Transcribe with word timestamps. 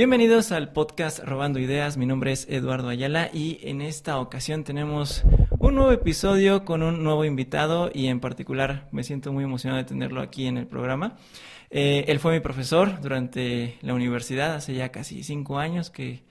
Bienvenidos 0.00 0.50
al 0.50 0.72
podcast 0.72 1.18
Robando 1.18 1.58
Ideas. 1.58 1.98
Mi 1.98 2.06
nombre 2.06 2.32
es 2.32 2.46
Eduardo 2.48 2.88
Ayala 2.88 3.28
y 3.34 3.60
en 3.64 3.82
esta 3.82 4.18
ocasión 4.18 4.64
tenemos 4.64 5.24
un 5.58 5.74
nuevo 5.74 5.92
episodio 5.92 6.64
con 6.64 6.82
un 6.82 7.04
nuevo 7.04 7.26
invitado 7.26 7.90
y 7.92 8.06
en 8.06 8.18
particular 8.18 8.88
me 8.92 9.04
siento 9.04 9.30
muy 9.30 9.44
emocionado 9.44 9.82
de 9.82 9.86
tenerlo 9.86 10.22
aquí 10.22 10.46
en 10.46 10.56
el 10.56 10.66
programa. 10.66 11.18
Eh, 11.68 12.06
él 12.08 12.18
fue 12.18 12.32
mi 12.32 12.40
profesor 12.40 13.02
durante 13.02 13.76
la 13.82 13.92
universidad 13.92 14.54
hace 14.54 14.72
ya 14.72 14.90
casi 14.90 15.22
cinco 15.22 15.58
años 15.58 15.90
que 15.90 16.22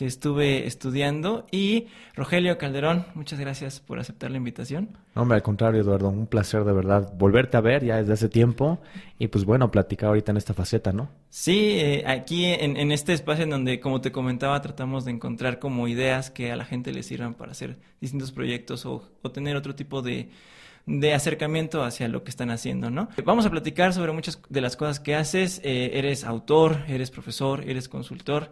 que 0.00 0.06
estuve 0.06 0.66
estudiando. 0.66 1.46
Y 1.50 1.88
Rogelio 2.14 2.56
Calderón, 2.56 3.04
muchas 3.14 3.38
gracias 3.38 3.80
por 3.80 3.98
aceptar 3.98 4.30
la 4.30 4.38
invitación. 4.38 4.96
hombre, 5.14 5.36
al 5.36 5.42
contrario, 5.42 5.82
Eduardo, 5.82 6.08
un 6.08 6.26
placer 6.26 6.64
de 6.64 6.72
verdad 6.72 7.12
volverte 7.18 7.58
a 7.58 7.60
ver 7.60 7.84
ya 7.84 7.98
desde 7.98 8.14
hace 8.14 8.30
tiempo 8.30 8.78
y 9.18 9.28
pues 9.28 9.44
bueno, 9.44 9.70
platicar 9.70 10.08
ahorita 10.08 10.30
en 10.30 10.38
esta 10.38 10.54
faceta, 10.54 10.94
¿no? 10.94 11.10
Sí, 11.28 11.76
eh, 11.78 12.04
aquí 12.06 12.46
en, 12.46 12.78
en, 12.78 12.92
este 12.92 13.12
espacio 13.12 13.44
en 13.44 13.50
donde, 13.50 13.78
como 13.78 14.00
te 14.00 14.10
comentaba, 14.10 14.62
tratamos 14.62 15.04
de 15.04 15.10
encontrar 15.10 15.58
como 15.58 15.86
ideas 15.86 16.30
que 16.30 16.50
a 16.50 16.56
la 16.56 16.64
gente 16.64 16.92
le 16.92 17.02
sirvan 17.02 17.34
para 17.34 17.52
hacer 17.52 17.76
distintos 18.00 18.32
proyectos 18.32 18.86
o, 18.86 19.06
o 19.20 19.30
tener 19.30 19.54
otro 19.54 19.74
tipo 19.74 20.00
de 20.00 20.30
de 20.86 21.12
acercamiento 21.12 21.84
hacia 21.84 22.08
lo 22.08 22.24
que 22.24 22.30
están 22.30 22.50
haciendo, 22.50 22.90
¿no? 22.90 23.10
Vamos 23.24 23.44
a 23.44 23.50
platicar 23.50 23.92
sobre 23.92 24.12
muchas 24.12 24.40
de 24.48 24.60
las 24.62 24.76
cosas 24.76 24.98
que 24.98 25.14
haces. 25.14 25.60
Eh, 25.62 25.90
eres 25.94 26.24
autor, 26.24 26.84
eres 26.88 27.10
profesor, 27.10 27.62
eres 27.68 27.88
consultor. 27.88 28.50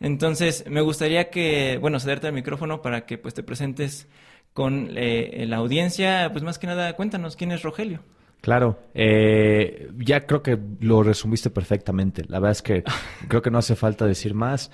Entonces, 0.00 0.64
me 0.68 0.80
gustaría 0.80 1.30
que, 1.30 1.78
bueno, 1.80 2.00
cederte 2.00 2.28
el 2.28 2.32
micrófono 2.32 2.82
para 2.82 3.06
que 3.06 3.18
pues 3.18 3.34
te 3.34 3.42
presentes 3.42 4.08
con 4.52 4.90
eh, 4.96 5.44
la 5.48 5.56
audiencia. 5.56 6.30
Pues 6.32 6.44
más 6.44 6.58
que 6.58 6.66
nada, 6.66 6.94
cuéntanos 6.96 7.36
quién 7.36 7.52
es 7.52 7.62
Rogelio. 7.62 8.02
Claro, 8.40 8.78
eh, 8.94 9.90
ya 9.98 10.24
creo 10.26 10.42
que 10.42 10.58
lo 10.80 11.02
resumiste 11.02 11.50
perfectamente. 11.50 12.24
La 12.28 12.38
verdad 12.38 12.52
es 12.52 12.62
que 12.62 12.84
creo 13.28 13.42
que 13.42 13.50
no 13.50 13.58
hace 13.58 13.74
falta 13.74 14.06
decir 14.06 14.34
más. 14.34 14.70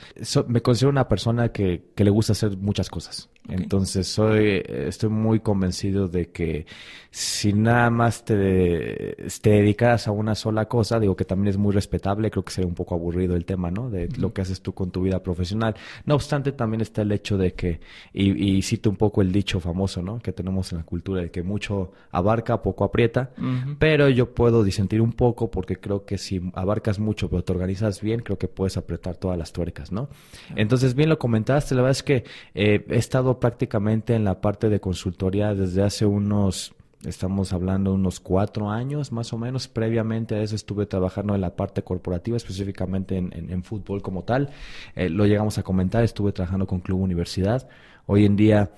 me 0.46 0.60
considero 0.60 0.90
una 0.90 1.08
persona 1.08 1.50
que, 1.50 1.82
que, 1.94 2.04
le 2.04 2.10
gusta 2.10 2.32
hacer 2.32 2.56
muchas 2.58 2.90
cosas. 2.90 3.30
Entonces 3.48 4.06
soy, 4.06 4.62
estoy 4.66 5.10
muy 5.10 5.40
convencido 5.40 6.08
de 6.08 6.30
que 6.30 6.66
si 7.10 7.52
nada 7.52 7.90
más 7.90 8.24
te, 8.24 9.16
te 9.42 9.50
dedicas 9.50 10.08
a 10.08 10.12
una 10.12 10.34
sola 10.34 10.66
cosa, 10.66 10.98
digo 10.98 11.14
que 11.14 11.26
también 11.26 11.48
es 11.48 11.58
muy 11.58 11.72
respetable, 11.72 12.30
creo 12.30 12.44
que 12.44 12.52
sería 12.52 12.68
un 12.68 12.74
poco 12.74 12.94
aburrido 12.94 13.36
el 13.36 13.44
tema, 13.44 13.70
¿no? 13.70 13.90
De 13.90 14.08
lo 14.18 14.32
que 14.32 14.40
haces 14.42 14.62
tú 14.62 14.72
con 14.72 14.90
tu 14.90 15.02
vida 15.02 15.22
profesional. 15.22 15.74
No 16.06 16.14
obstante, 16.14 16.52
también 16.52 16.80
está 16.80 17.02
el 17.02 17.12
hecho 17.12 17.36
de 17.36 17.52
que, 17.52 17.80
y, 18.14 18.56
y 18.56 18.62
cito 18.62 18.88
un 18.88 18.96
poco 18.96 19.20
el 19.20 19.30
dicho 19.30 19.60
famoso, 19.60 20.02
¿no? 20.02 20.20
Que 20.20 20.32
tenemos 20.32 20.72
en 20.72 20.78
la 20.78 20.84
cultura, 20.84 21.20
de 21.20 21.30
que 21.30 21.42
mucho 21.42 21.92
abarca, 22.10 22.62
poco 22.62 22.84
aprieta. 22.84 23.30
Pero 23.78 24.08
yo 24.08 24.34
puedo 24.34 24.64
disentir 24.64 25.00
un 25.00 25.12
poco 25.12 25.50
porque 25.50 25.76
creo 25.76 26.04
que 26.04 26.18
si 26.18 26.40
abarcas 26.54 26.98
mucho 26.98 27.28
pero 27.28 27.44
te 27.44 27.52
organizas 27.52 28.00
bien, 28.00 28.20
creo 28.20 28.38
que 28.38 28.48
puedes 28.48 28.76
apretar 28.76 29.16
todas 29.16 29.38
las 29.38 29.52
tuercas, 29.52 29.92
¿no? 29.92 30.08
Entonces, 30.56 30.94
bien 30.94 31.08
lo 31.08 31.18
comentaste, 31.18 31.74
la 31.74 31.82
verdad 31.82 31.92
es 31.92 32.02
que 32.02 32.24
eh, 32.54 32.84
he 32.88 32.96
estado 32.96 33.40
prácticamente 33.40 34.14
en 34.14 34.24
la 34.24 34.40
parte 34.40 34.68
de 34.68 34.80
consultoría 34.80 35.54
desde 35.54 35.82
hace 35.82 36.06
unos 36.06 36.74
Estamos 37.04 37.52
hablando 37.52 37.92
unos 37.92 38.18
cuatro 38.18 38.70
años 38.70 39.12
más 39.12 39.32
o 39.32 39.38
menos. 39.38 39.68
Previamente 39.68 40.36
a 40.36 40.42
eso 40.42 40.56
estuve 40.56 40.86
trabajando 40.86 41.34
en 41.34 41.42
la 41.42 41.54
parte 41.54 41.82
corporativa, 41.82 42.36
específicamente 42.36 43.18
en, 43.18 43.62
fútbol 43.62 44.00
como 44.00 44.24
tal. 44.24 44.50
Eh, 44.94 45.10
lo 45.10 45.26
llegamos 45.26 45.58
a 45.58 45.62
comentar, 45.62 46.02
estuve 46.02 46.32
trabajando 46.32 46.66
con 46.66 46.80
Club 46.80 47.00
Universidad. 47.00 47.68
Hoy 48.06 48.24
en 48.24 48.36
día 48.36 48.70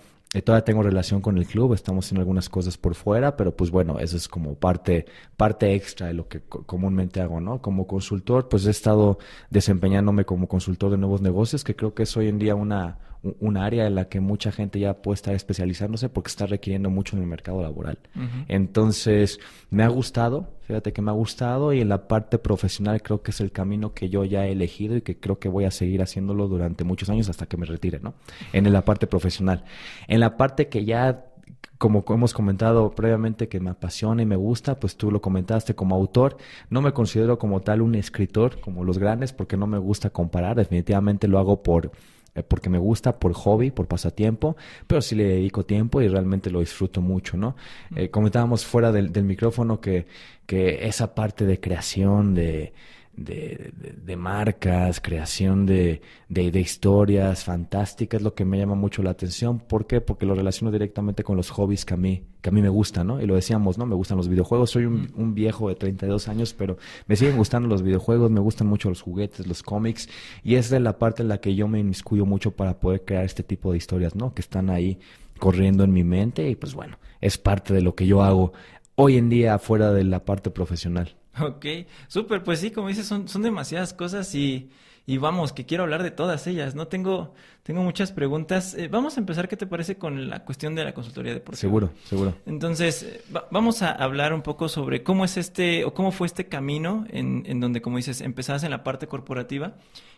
todavía 0.42 0.64
tengo 0.64 0.82
relación 0.82 1.20
con 1.20 1.38
el 1.38 1.46
club, 1.46 1.74
estamos 1.74 2.04
haciendo 2.04 2.20
algunas 2.20 2.48
cosas 2.48 2.76
por 2.76 2.94
fuera, 2.94 3.36
pero 3.36 3.56
pues 3.56 3.70
bueno, 3.70 3.98
eso 3.98 4.16
es 4.16 4.28
como 4.28 4.54
parte, 4.54 5.06
parte 5.36 5.74
extra 5.74 6.08
de 6.08 6.14
lo 6.14 6.28
que 6.28 6.40
comúnmente 6.42 7.20
hago, 7.20 7.40
¿no? 7.40 7.62
Como 7.62 7.86
consultor, 7.86 8.48
pues 8.48 8.66
he 8.66 8.70
estado 8.70 9.18
desempeñándome 9.50 10.24
como 10.24 10.48
consultor 10.48 10.90
de 10.90 10.98
nuevos 10.98 11.22
negocios, 11.22 11.64
que 11.64 11.76
creo 11.76 11.94
que 11.94 12.04
es 12.04 12.16
hoy 12.16 12.28
en 12.28 12.38
día 12.38 12.54
una, 12.54 12.98
un 13.22 13.56
área 13.56 13.86
en 13.86 13.94
la 13.94 14.08
que 14.08 14.20
mucha 14.20 14.52
gente 14.52 14.78
ya 14.78 14.94
puede 15.02 15.16
estar 15.16 15.34
especializándose 15.34 16.08
porque 16.08 16.28
está 16.28 16.46
requiriendo 16.46 16.90
mucho 16.90 17.16
en 17.16 17.22
el 17.22 17.28
mercado 17.28 17.62
laboral. 17.62 17.98
Entonces, 18.48 19.40
me 19.70 19.82
ha 19.82 19.88
gustado, 19.88 20.54
fíjate 20.62 20.92
que 20.92 21.02
me 21.02 21.10
ha 21.10 21.14
gustado 21.14 21.72
y 21.72 21.80
en 21.80 21.88
la 21.88 22.08
parte 22.08 22.38
profesional 22.38 23.02
creo 23.02 23.22
que 23.22 23.30
es 23.30 23.40
el 23.40 23.52
camino 23.52 23.94
que 23.94 24.08
yo 24.08 24.24
ya 24.24 24.46
he 24.46 24.52
elegido 24.52 24.96
y 24.96 25.02
que 25.02 25.18
creo 25.18 25.38
que 25.38 25.48
voy 25.48 25.64
a 25.64 25.70
seguir 25.70 26.02
haciéndolo 26.02 26.48
durante 26.48 26.84
muchos 26.84 27.08
años 27.10 27.28
hasta 27.28 27.46
que 27.46 27.56
me 27.56 27.66
retire, 27.66 28.00
¿no? 28.00 28.14
En 28.52 28.72
la 28.72 28.84
parte 28.84 29.06
profesional. 29.06 29.64
En 30.08 30.20
la 30.20 30.36
parte 30.36 30.68
que 30.68 30.84
ya 30.84 31.24
como 31.78 32.04
hemos 32.08 32.32
comentado 32.32 32.90
previamente 32.92 33.48
que 33.48 33.60
me 33.60 33.70
apasiona 33.70 34.22
y 34.22 34.26
me 34.26 34.36
gusta, 34.36 34.80
pues 34.80 34.96
tú 34.96 35.10
lo 35.10 35.20
comentaste 35.20 35.74
como 35.74 35.94
autor. 35.94 36.38
No 36.70 36.80
me 36.80 36.92
considero 36.92 37.38
como 37.38 37.60
tal 37.60 37.82
un 37.82 37.94
escritor 37.94 38.60
como 38.60 38.84
los 38.84 38.98
grandes 38.98 39.32
porque 39.32 39.56
no 39.56 39.66
me 39.66 39.78
gusta 39.78 40.10
comparar. 40.10 40.56
Definitivamente 40.56 41.28
lo 41.28 41.38
hago 41.38 41.62
por 41.62 41.92
porque 42.42 42.68
me 42.68 42.78
gusta, 42.78 43.18
por 43.18 43.32
hobby, 43.32 43.70
por 43.70 43.86
pasatiempo, 43.86 44.56
pero 44.86 45.00
sí 45.00 45.14
le 45.14 45.24
dedico 45.24 45.64
tiempo 45.64 46.02
y 46.02 46.08
realmente 46.08 46.50
lo 46.50 46.60
disfruto 46.60 47.00
mucho, 47.00 47.36
¿no? 47.36 47.56
Eh, 47.94 48.10
comentábamos 48.10 48.64
fuera 48.64 48.92
del, 48.92 49.12
del 49.12 49.24
micrófono 49.24 49.80
que, 49.80 50.06
que 50.46 50.86
esa 50.86 51.14
parte 51.14 51.46
de 51.46 51.60
creación, 51.60 52.34
de, 52.34 52.72
de, 53.16 53.72
de, 54.04 54.16
marcas, 54.16 55.00
creación 55.00 55.64
de, 55.64 56.02
de, 56.28 56.60
historias 56.60 57.44
fantásticas, 57.44 58.20
lo 58.20 58.34
que 58.34 58.44
me 58.44 58.58
llama 58.58 58.74
mucho 58.74 59.02
la 59.02 59.10
atención. 59.10 59.58
¿Por 59.58 59.86
qué? 59.86 60.00
Porque 60.00 60.26
lo 60.26 60.34
relaciono 60.34 60.70
directamente 60.70 61.24
con 61.24 61.36
los 61.36 61.50
hobbies 61.50 61.84
que 61.84 61.94
a 61.94 61.96
mí, 61.96 62.24
que 62.42 62.50
a 62.50 62.52
mí 62.52 62.60
me 62.60 62.68
gustan, 62.68 63.06
¿no? 63.06 63.20
Y 63.20 63.26
lo 63.26 63.34
decíamos, 63.34 63.78
¿no? 63.78 63.86
Me 63.86 63.94
gustan 63.94 64.18
los 64.18 64.28
videojuegos. 64.28 64.70
Soy 64.70 64.84
un, 64.84 65.12
un 65.16 65.34
viejo 65.34 65.68
de 65.68 65.76
32 65.76 66.28
años, 66.28 66.52
pero 66.52 66.76
me 67.06 67.16
siguen 67.16 67.36
gustando 67.36 67.68
los 67.68 67.82
videojuegos, 67.82 68.30
me 68.30 68.40
gustan 68.40 68.66
mucho 68.66 68.88
los 68.88 69.00
juguetes, 69.00 69.46
los 69.46 69.62
cómics. 69.62 70.08
Y 70.44 70.56
esa 70.56 70.76
es 70.76 70.82
la 70.82 70.98
parte 70.98 71.22
en 71.22 71.28
la 71.28 71.38
que 71.38 71.54
yo 71.54 71.68
me 71.68 71.80
inmiscuyo 71.80 72.26
mucho 72.26 72.50
para 72.52 72.78
poder 72.78 73.04
crear 73.04 73.24
este 73.24 73.42
tipo 73.42 73.72
de 73.72 73.78
historias, 73.78 74.14
¿no? 74.14 74.34
Que 74.34 74.42
están 74.42 74.68
ahí 74.68 74.98
corriendo 75.38 75.84
en 75.84 75.92
mi 75.92 76.04
mente 76.04 76.48
y 76.48 76.56
pues 76.56 76.74
bueno, 76.74 76.98
es 77.20 77.38
parte 77.38 77.74
de 77.74 77.82
lo 77.82 77.94
que 77.94 78.06
yo 78.06 78.22
hago 78.22 78.52
hoy 78.94 79.16
en 79.16 79.28
día 79.28 79.58
fuera 79.58 79.92
de 79.92 80.04
la 80.04 80.24
parte 80.24 80.50
profesional. 80.50 81.14
Ok, 81.40 81.66
súper, 82.08 82.42
pues 82.42 82.60
sí, 82.60 82.70
como 82.70 82.88
dices, 82.88 83.06
son, 83.06 83.28
son 83.28 83.42
demasiadas 83.42 83.92
cosas 83.92 84.34
y, 84.34 84.70
y 85.06 85.18
vamos, 85.18 85.52
que 85.52 85.66
quiero 85.66 85.84
hablar 85.84 86.02
de 86.02 86.10
todas 86.10 86.46
ellas, 86.46 86.74
¿no? 86.74 86.88
Tengo, 86.88 87.34
tengo 87.62 87.82
muchas 87.82 88.12
preguntas. 88.12 88.74
Eh, 88.74 88.88
vamos 88.88 89.16
a 89.16 89.20
empezar, 89.20 89.48
¿qué 89.48 89.56
te 89.56 89.66
parece 89.66 89.96
con 89.98 90.28
la 90.28 90.44
cuestión 90.44 90.74
de 90.74 90.84
la 90.84 90.94
consultoría 90.94 91.32
deportiva? 91.34 91.60
Seguro, 91.60 91.90
seguro. 92.04 92.34
Entonces, 92.46 93.02
eh, 93.02 93.22
vamos 93.50 93.82
a 93.82 93.92
hablar 93.92 94.32
un 94.32 94.42
poco 94.42 94.68
sobre 94.68 95.02
cómo 95.02 95.24
es 95.24 95.36
este, 95.36 95.84
o 95.84 95.94
cómo 95.94 96.10
fue 96.10 96.26
este 96.26 96.46
camino 96.46 97.06
en, 97.10 97.44
en 97.46 97.60
donde, 97.60 97.82
como 97.82 97.98
dices, 97.98 98.20
empezaste 98.20 98.66
en 98.66 98.72
la 98.72 98.82
parte 98.82 99.06
corporativa 99.06 99.74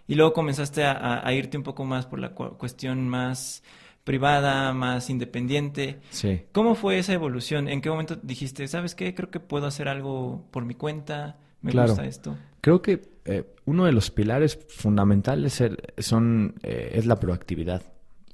y 0.06 0.14
luego 0.14 0.32
comenzaste 0.32 0.84
a, 0.84 1.26
a 1.26 1.32
irte 1.34 1.56
un 1.56 1.64
poco 1.64 1.84
más 1.84 2.06
por 2.06 2.18
la 2.18 2.30
cuestión 2.30 3.08
más 3.08 3.62
privada, 4.08 4.72
más 4.72 5.10
independiente. 5.10 6.00
Sí. 6.08 6.40
¿Cómo 6.52 6.74
fue 6.74 6.98
esa 6.98 7.12
evolución? 7.12 7.68
¿En 7.68 7.82
qué 7.82 7.90
momento 7.90 8.16
dijiste, 8.16 8.66
sabes 8.66 8.94
qué, 8.94 9.14
creo 9.14 9.30
que 9.30 9.38
puedo 9.38 9.66
hacer 9.66 9.86
algo 9.86 10.46
por 10.50 10.64
mi 10.64 10.74
cuenta? 10.74 11.36
Me 11.60 11.72
gusta 11.72 12.06
esto. 12.06 12.34
Creo 12.62 12.80
que 12.80 13.02
eh, 13.26 13.44
uno 13.66 13.84
de 13.84 13.92
los 13.92 14.10
pilares 14.10 14.58
fundamentales 14.70 15.62
son, 15.98 16.54
eh, 16.62 16.92
es 16.94 17.04
la 17.04 17.16
proactividad. 17.16 17.82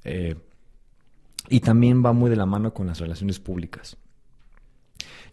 Eh, 0.05 0.37
y 1.49 1.59
también 1.59 2.05
va 2.07 2.13
muy 2.13 2.31
de 2.31 2.37
la 2.37 2.47
mano 2.47 2.73
con 2.73 2.87
las 2.87 3.01
relaciones 3.01 3.41
públicas. 3.41 3.97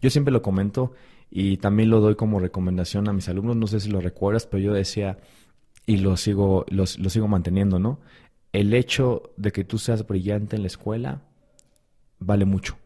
Yo 0.01 0.09
siempre 0.09 0.31
lo 0.31 0.41
comento 0.41 0.93
y 1.29 1.57
también 1.57 1.91
lo 1.91 1.99
doy 1.99 2.15
como 2.15 2.39
recomendación 2.39 3.07
a 3.07 3.13
mis 3.13 3.29
alumnos, 3.29 3.55
no 3.57 3.67
sé 3.67 3.79
si 3.79 3.91
lo 3.91 4.01
recuerdas, 4.01 4.47
pero 4.47 4.63
yo 4.63 4.73
decía, 4.73 5.19
y 5.85 5.97
lo 5.97 6.17
sigo, 6.17 6.65
lo 6.67 6.87
sigo 6.87 7.27
manteniendo, 7.27 7.77
¿no? 7.77 7.99
El 8.53 8.73
hecho 8.73 9.33
de 9.37 9.51
que 9.51 9.63
tú 9.63 9.77
seas 9.77 10.05
brillante 10.05 10.55
en 10.55 10.63
la 10.63 10.67
escuela 10.67 11.21
vale 12.19 12.45
mucho. 12.45 12.77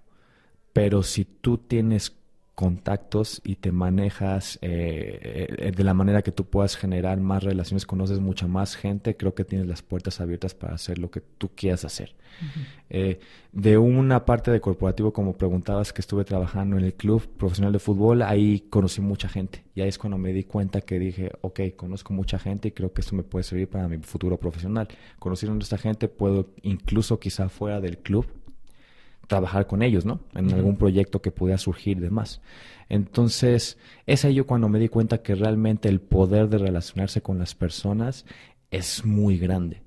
Pero 0.73 1.03
si 1.03 1.25
tú 1.25 1.57
tienes 1.57 2.15
contactos 2.55 3.41
y 3.43 3.55
te 3.55 3.73
manejas 3.73 4.57
eh, 4.61 5.47
eh, 5.59 5.71
de 5.75 5.83
la 5.83 5.93
manera 5.93 6.21
que 6.21 6.31
tú 6.31 6.45
puedas 6.45 6.77
generar 6.77 7.19
más 7.19 7.43
relaciones, 7.43 7.85
conoces 7.85 8.21
mucha 8.21 8.47
más 8.47 8.77
gente, 8.77 9.17
creo 9.17 9.35
que 9.35 9.43
tienes 9.43 9.67
las 9.67 9.81
puertas 9.81 10.21
abiertas 10.21 10.55
para 10.55 10.75
hacer 10.75 10.97
lo 10.97 11.11
que 11.11 11.19
tú 11.21 11.49
quieras 11.53 11.83
hacer. 11.83 12.15
Eh, 12.89 13.19
de 13.51 13.77
una 13.77 14.25
parte 14.25 14.51
de 14.51 14.61
corporativo, 14.61 15.11
como 15.11 15.37
preguntabas, 15.37 15.91
que 15.93 16.01
estuve 16.01 16.23
trabajando 16.23 16.77
en 16.77 16.85
el 16.85 16.93
club 16.93 17.27
profesional 17.37 17.73
de 17.73 17.79
fútbol, 17.79 18.21
ahí 18.21 18.61
conocí 18.69 19.01
mucha 19.01 19.27
gente. 19.27 19.65
Y 19.75 19.81
ahí 19.81 19.89
es 19.89 19.97
cuando 19.97 20.17
me 20.17 20.31
di 20.31 20.45
cuenta 20.45 20.81
que 20.81 20.97
dije, 20.97 21.31
ok, 21.41 21.61
conozco 21.75 22.13
mucha 22.13 22.39
gente 22.39 22.69
y 22.69 22.71
creo 22.71 22.93
que 22.93 23.01
esto 23.01 23.15
me 23.15 23.23
puede 23.23 23.43
servir 23.43 23.69
para 23.69 23.87
mi 23.87 23.97
futuro 23.97 24.37
profesional. 24.37 24.87
Conociendo 25.19 25.57
a 25.57 25.63
esta 25.63 25.77
gente, 25.77 26.07
puedo 26.07 26.53
incluso 26.61 27.19
quizá 27.19 27.49
fuera 27.49 27.81
del 27.81 27.97
club 27.97 28.25
trabajar 29.27 29.67
con 29.67 29.81
ellos, 29.81 30.05
¿no? 30.05 30.19
En 30.33 30.53
algún 30.53 30.77
proyecto 30.77 31.21
que 31.21 31.31
pudiera 31.31 31.57
surgir 31.57 31.97
y 31.97 32.01
demás. 32.01 32.41
Entonces, 32.89 33.77
es 34.05 34.25
ahí 34.25 34.35
yo 34.35 34.45
cuando 34.45 34.69
me 34.69 34.79
di 34.79 34.89
cuenta 34.89 35.21
que 35.21 35.35
realmente 35.35 35.89
el 35.89 36.01
poder 36.01 36.49
de 36.49 36.57
relacionarse 36.57 37.21
con 37.21 37.39
las 37.39 37.55
personas 37.55 38.25
es 38.71 39.05
muy 39.05 39.37
grande. 39.37 39.84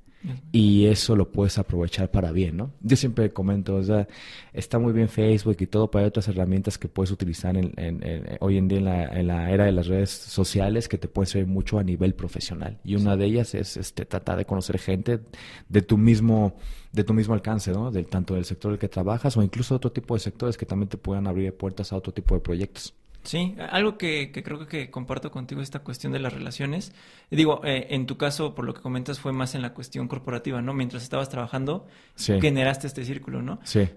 Y 0.51 0.87
eso 0.87 1.15
lo 1.15 1.31
puedes 1.31 1.59
aprovechar 1.59 2.11
para 2.11 2.33
bien, 2.33 2.57
¿no? 2.57 2.73
Yo 2.81 2.97
siempre 2.97 3.33
comento, 3.33 3.77
o 3.77 3.83
sea, 3.83 4.09
está 4.53 4.79
muy 4.79 4.93
bien 4.93 5.09
Facebook 5.09 5.57
y 5.61 5.67
todo, 5.67 5.91
pero 5.91 6.05
hay 6.05 6.09
otras 6.09 6.29
herramientas 6.29 6.77
que 6.77 6.89
puedes 6.89 7.11
utilizar 7.11 7.57
en, 7.57 8.39
hoy 8.41 8.57
en 8.57 8.69
día 8.69 8.79
en 8.79 8.85
la, 8.85 9.05
en 9.07 9.27
la, 9.29 9.51
era 9.51 9.65
de 9.65 9.73
las 9.73 9.87
redes 9.87 10.11
sociales 10.11 10.89
que 10.89 10.99
te 10.99 11.09
pueden 11.09 11.29
servir 11.29 11.49
mucho 11.49 11.79
a 11.79 11.85
nivel 11.85 12.15
profesional. 12.15 12.79
Y 12.85 12.97
una 12.97 13.17
de 13.17 13.27
ellas 13.27 13.55
es 13.55 13.77
este, 13.77 14.05
tratar 14.05 14.39
de 14.39 14.45
conocer 14.45 14.79
gente 14.79 15.21
de 15.69 15.83
tu 15.83 15.97
mismo 15.97 16.57
de 16.93 17.05
tu 17.05 17.13
mismo 17.13 17.35
alcance, 17.35 17.71
¿no? 17.71 17.91
Del, 17.91 18.07
tanto 18.07 18.35
del 18.35 18.45
sector 18.45 18.71
en 18.71 18.75
el 18.75 18.79
que 18.79 18.89
trabajas 18.89 19.37
o 19.37 19.43
incluso 19.43 19.75
otro 19.75 19.93
tipo 19.93 20.15
de 20.15 20.21
sectores 20.21 20.57
que 20.57 20.67
también 20.67 20.89
te 20.89 20.97
puedan 20.97 21.27
abrir 21.27 21.55
puertas 21.55 21.93
a 21.93 21.97
otro 21.97 22.13
tipo 22.13 22.35
de 22.35 22.41
proyectos. 22.41 22.95
Sí, 23.25 23.57
algo 23.71 23.99
que, 23.99 24.33
creo 24.33 24.67
que 24.67 24.91
comparto 24.91 25.31
contigo 25.31 25.61
esta 25.61 25.81
cuestión 25.81 26.13
de 26.13 26.19
las 26.19 26.33
relaciones. 26.33 26.93
Digo, 27.31 27.61
eh, 27.65 27.89
en 27.91 28.07
tu 28.07 28.17
caso, 28.17 28.55
por 28.55 28.65
lo 28.65 28.75
que 28.75 28.81
comentas, 28.81 29.21
fue 29.21 29.33
más 29.33 29.55
en 29.55 29.63
la 29.63 29.75
cuestión 29.75 30.09
corporativa, 30.09 30.63
¿no? 30.63 30.73
Mientras 30.73 31.03
estabas 31.03 31.29
trabajando, 31.29 31.87
generaste 32.17 32.87
este 32.87 33.05
círculo, 33.05 33.43
¿no? 33.43 33.61
Sí. 33.65 33.89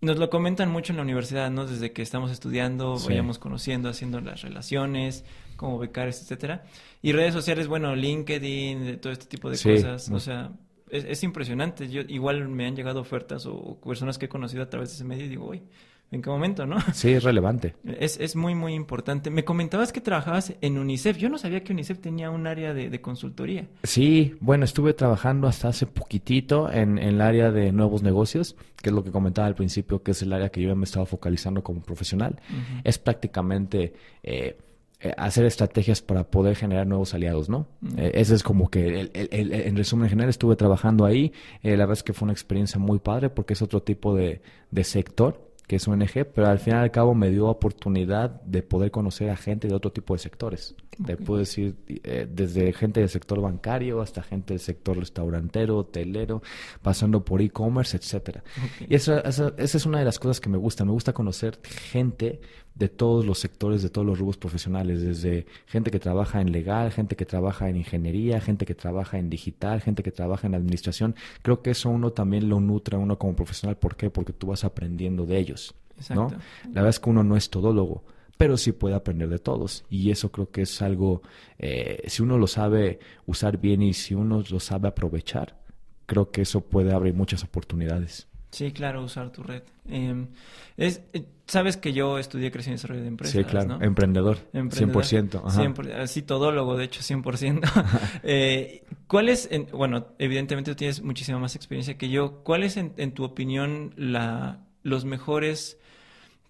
Nos 0.00 0.18
lo 0.18 0.30
comentan 0.30 0.70
mucho 0.70 0.92
en 0.92 0.96
la 0.96 1.02
universidad, 1.02 1.50
¿no? 1.50 1.66
Desde 1.66 1.92
que 1.92 2.00
estamos 2.00 2.30
estudiando, 2.30 2.98
vayamos 2.98 3.38
conociendo, 3.38 3.90
haciendo 3.90 4.20
las 4.20 4.40
relaciones, 4.42 5.24
como 5.56 5.78
becarios, 5.78 6.22
etcétera. 6.22 6.64
Y 7.02 7.12
redes 7.12 7.34
sociales, 7.34 7.68
bueno, 7.68 7.94
LinkedIn, 7.94 8.98
todo 8.98 9.12
este 9.12 9.26
tipo 9.26 9.50
de 9.50 9.58
cosas. 9.58 10.10
O 10.10 10.18
sea, 10.18 10.52
es, 10.90 11.22
impresionante. 11.22 11.88
Yo, 11.88 12.02
igual 12.08 12.48
me 12.48 12.66
han 12.66 12.74
llegado 12.74 13.00
ofertas 13.00 13.46
o, 13.46 13.78
personas 13.80 14.18
que 14.18 14.26
he 14.26 14.28
conocido 14.28 14.62
a 14.62 14.70
través 14.70 14.88
de 14.90 14.94
ese 14.96 15.04
medio 15.04 15.26
y 15.26 15.28
digo, 15.28 15.48
uy, 15.48 15.62
¿En 16.12 16.22
qué 16.22 16.30
momento, 16.30 16.66
no? 16.66 16.76
Sí, 16.92 17.12
es 17.12 17.22
relevante. 17.22 17.76
Es, 17.84 18.18
es 18.18 18.34
muy, 18.34 18.56
muy 18.56 18.74
importante. 18.74 19.30
Me 19.30 19.44
comentabas 19.44 19.92
que 19.92 20.00
trabajabas 20.00 20.54
en 20.60 20.76
UNICEF. 20.76 21.16
Yo 21.18 21.28
no 21.28 21.38
sabía 21.38 21.62
que 21.62 21.72
UNICEF 21.72 22.00
tenía 22.00 22.30
un 22.30 22.48
área 22.48 22.74
de, 22.74 23.00
consultoría. 23.00 23.68
Sí, 23.84 24.34
bueno, 24.40 24.64
estuve 24.64 24.92
trabajando 24.92 25.46
hasta 25.46 25.68
hace 25.68 25.86
poquitito 25.86 26.70
en, 26.70 26.98
el 26.98 27.20
área 27.20 27.52
de 27.52 27.70
nuevos 27.70 28.02
negocios, 28.02 28.56
que 28.82 28.90
es 28.90 28.94
lo 28.94 29.04
que 29.04 29.12
comentaba 29.12 29.46
al 29.46 29.54
principio, 29.54 30.02
que 30.02 30.10
es 30.10 30.22
el 30.22 30.32
área 30.32 30.48
que 30.48 30.60
yo 30.60 30.74
me 30.74 30.84
estaba 30.84 31.06
focalizando 31.06 31.62
como 31.62 31.80
profesional. 31.80 32.40
Es 32.84 32.98
prácticamente... 32.98 33.94
Eh, 34.22 34.58
eh, 35.02 35.14
hacer 35.16 35.46
estrategias 35.46 36.02
para 36.02 36.24
poder 36.24 36.56
generar 36.56 36.86
nuevos 36.86 37.14
aliados, 37.14 37.48
¿no? 37.48 37.68
Eh, 37.96 38.10
ese 38.16 38.34
es 38.34 38.42
como 38.42 38.68
que, 38.68 39.00
el, 39.00 39.10
el, 39.14 39.50
en 39.50 39.74
resumen 39.74 40.10
general, 40.10 40.28
estuve 40.28 40.56
trabajando 40.56 41.06
ahí. 41.06 41.32
la 41.62 41.70
verdad 41.70 41.94
es 41.94 42.02
que 42.02 42.12
fue 42.12 42.26
una 42.26 42.34
experiencia 42.34 42.78
muy 42.78 42.98
padre 42.98 43.30
porque 43.30 43.54
es 43.54 43.62
otro 43.62 43.82
tipo 43.82 44.14
de, 44.14 44.42
de 44.70 44.84
sector 44.84 45.49
que 45.70 45.76
es 45.76 45.86
ONG, 45.86 46.26
pero 46.34 46.48
al 46.48 46.58
final 46.58 46.80
y 46.80 46.82
al 46.82 46.90
cabo 46.90 47.14
me 47.14 47.30
dio 47.30 47.46
oportunidad 47.46 48.42
de 48.42 48.60
poder 48.64 48.90
conocer 48.90 49.30
a 49.30 49.36
gente 49.36 49.68
de 49.68 49.74
otro 49.76 49.92
tipo 49.92 50.14
de 50.14 50.18
sectores. 50.18 50.74
Te 51.06 51.16
puedo 51.16 51.38
decir, 51.38 51.76
eh, 51.86 52.26
desde 52.28 52.72
gente 52.72 52.98
del 52.98 53.08
sector 53.08 53.40
bancario 53.40 54.00
hasta 54.00 54.20
gente 54.20 54.52
del 54.52 54.58
sector 54.58 54.98
restaurantero, 54.98 55.78
hotelero, 55.78 56.42
pasando 56.82 57.24
por 57.24 57.40
e-commerce, 57.40 57.96
etcétera. 57.96 58.42
Y 58.80 58.96
esa, 58.96 59.20
esa, 59.20 59.54
es 59.56 59.86
una 59.86 60.00
de 60.00 60.06
las 60.06 60.18
cosas 60.18 60.40
que 60.40 60.48
me 60.48 60.58
gusta. 60.58 60.84
Me 60.84 60.90
gusta 60.90 61.12
conocer 61.12 61.60
gente 61.62 62.40
de 62.80 62.88
todos 62.88 63.26
los 63.26 63.38
sectores, 63.38 63.82
de 63.82 63.90
todos 63.90 64.06
los 64.06 64.18
rubros 64.18 64.38
profesionales, 64.38 65.02
desde 65.02 65.44
gente 65.66 65.90
que 65.90 66.00
trabaja 66.00 66.40
en 66.40 66.50
legal, 66.50 66.90
gente 66.90 67.14
que 67.14 67.26
trabaja 67.26 67.68
en 67.68 67.76
ingeniería, 67.76 68.40
gente 68.40 68.64
que 68.64 68.74
trabaja 68.74 69.18
en 69.18 69.28
digital, 69.28 69.82
gente 69.82 70.02
que 70.02 70.10
trabaja 70.10 70.46
en 70.46 70.54
administración. 70.54 71.14
Creo 71.42 71.60
que 71.60 71.72
eso 71.72 71.90
uno 71.90 72.12
también 72.12 72.48
lo 72.48 72.58
nutre 72.58 72.96
a 72.96 72.98
uno 72.98 73.18
como 73.18 73.36
profesional. 73.36 73.76
¿Por 73.76 73.96
qué? 73.96 74.08
Porque 74.08 74.32
tú 74.32 74.46
vas 74.46 74.64
aprendiendo 74.64 75.26
de 75.26 75.36
ellos. 75.36 75.74
¿no? 76.08 76.30
La 76.64 76.80
verdad 76.80 76.88
es 76.88 77.00
que 77.00 77.10
uno 77.10 77.22
no 77.22 77.36
es 77.36 77.50
todólogo, 77.50 78.02
pero 78.38 78.56
sí 78.56 78.72
puede 78.72 78.94
aprender 78.94 79.28
de 79.28 79.38
todos. 79.38 79.84
Y 79.90 80.10
eso 80.10 80.32
creo 80.32 80.50
que 80.50 80.62
es 80.62 80.80
algo, 80.80 81.20
eh, 81.58 82.02
si 82.06 82.22
uno 82.22 82.38
lo 82.38 82.46
sabe 82.46 82.98
usar 83.26 83.58
bien 83.58 83.82
y 83.82 83.92
si 83.92 84.14
uno 84.14 84.42
lo 84.50 84.58
sabe 84.58 84.88
aprovechar, 84.88 85.60
creo 86.06 86.30
que 86.30 86.40
eso 86.40 86.62
puede 86.62 86.94
abrir 86.94 87.12
muchas 87.12 87.44
oportunidades. 87.44 88.29
Sí, 88.50 88.72
claro, 88.72 89.02
usar 89.04 89.30
tu 89.30 89.42
red. 89.42 89.62
Em, 89.88 90.28
es, 90.76 91.02
eh, 91.12 91.24
Sabes 91.50 91.76
que 91.76 91.92
yo 91.92 92.16
estudié 92.20 92.52
creación 92.52 92.74
y 92.74 92.76
desarrollo 92.76 93.00
de 93.00 93.08
empresas. 93.08 93.34
Sí, 93.34 93.42
claro, 93.42 93.82
emprendedor, 93.82 94.38
100%. 94.52 95.42
Ajá. 95.44 96.00
así 96.00 96.22
todólogo, 96.22 96.76
de 96.76 96.84
hecho, 96.84 97.00
100%. 97.00 97.60
eh, 98.22 98.84
¿Cuál 99.08 99.28
es, 99.28 99.50
bueno, 99.72 100.06
evidentemente 100.20 100.70
tú 100.70 100.76
tienes 100.76 101.02
muchísima 101.02 101.40
más 101.40 101.56
experiencia 101.56 101.98
que 101.98 102.08
yo, 102.08 102.44
¿cuál 102.44 102.62
es 102.62 102.76
en, 102.76 102.92
en 102.98 103.14
tu 103.14 103.24
opinión 103.24 103.94
la, 103.96 104.60
los 104.84 105.04
mejores 105.04 105.80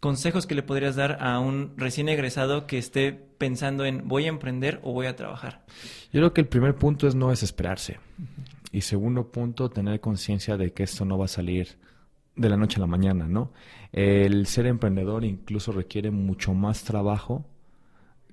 consejos 0.01 0.47
que 0.47 0.55
le 0.55 0.63
podrías 0.63 0.97
dar 0.97 1.17
a 1.23 1.39
un 1.39 1.73
recién 1.79 2.11
egresado 2.11 2.67
que 2.67 2.77
esté 2.77 3.13
pensando 3.13 3.87
en 3.87 4.07
voy 4.07 4.27
a 4.27 4.29
emprender 4.29 4.81
o 4.83 4.93
voy 4.93 5.07
a 5.07 5.17
trabajar? 5.17 5.65
Yo 6.13 6.21
creo 6.21 6.35
que 6.35 6.43
el 6.43 6.49
primer 6.49 6.75
punto 6.75 7.09
es 7.09 7.15
no 7.15 7.31
desesperarse. 7.31 7.99
Y 8.73 8.83
segundo 8.83 9.31
punto, 9.33 9.71
tener 9.71 10.01
conciencia 10.01 10.57
de 10.57 10.73
que 10.73 10.85
esto 10.85 11.05
no 11.05 11.19
va 11.19 11.25
a 11.25 11.29
salir 11.29 11.79
de 12.37 12.49
la 12.49 12.57
noche 12.57 12.77
a 12.77 12.81
la 12.81 12.87
mañana, 12.87 13.27
¿no? 13.27 13.53
El 13.93 14.47
ser 14.47 14.67
emprendedor 14.67 15.25
incluso 15.25 15.73
requiere 15.73 16.11
mucho 16.11 16.55
más 16.55 16.85
trabajo 16.85 17.45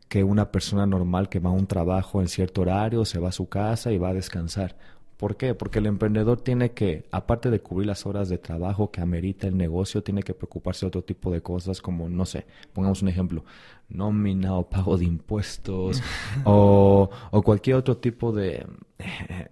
que 0.08 0.24
una 0.24 0.52
persona 0.52 0.86
normal 0.86 1.30
que 1.30 1.40
va 1.40 1.50
a 1.50 1.54
un 1.54 1.68
trabajo 1.68 2.22
en 2.22 2.28
cierto 2.28 2.62
horario, 2.62 3.04
se 3.04 3.20
va 3.20 3.30
a 3.30 3.34
su 3.34 3.50
casa 3.50 3.92
y 3.92 3.98
va 3.98 4.10
a 4.10 4.14
descansar. 4.14 4.78
¿Por 5.18 5.36
qué? 5.36 5.56
Porque 5.56 5.80
el 5.80 5.88
emprendedor 5.88 6.42
tiene 6.42 6.72
que, 6.72 7.06
aparte 7.12 7.50
de 7.50 7.60
cubrir 7.60 7.88
las 7.88 8.06
horas 8.06 8.30
de 8.30 8.38
trabajo 8.38 8.92
que 8.92 9.02
amerita 9.02 9.48
el 9.48 9.58
negocio, 9.58 10.04
tiene 10.04 10.22
que 10.22 10.36
preocuparse 10.36 10.86
de 10.86 10.90
otro 10.90 11.04
tipo 11.04 11.32
de 11.32 11.42
cosas 11.42 11.82
como, 11.82 12.08
no 12.08 12.26
sé, 12.26 12.46
pongamos 12.72 13.02
un 13.02 13.08
ejemplo, 13.08 13.44
nómina 13.90 14.56
o 14.56 14.70
pago 14.70 14.96
de 14.96 15.06
impuestos 15.06 16.04
o, 16.44 17.10
cualquier 17.44 17.78
otro 17.78 17.98
tipo 17.98 18.32
de, 18.32 18.68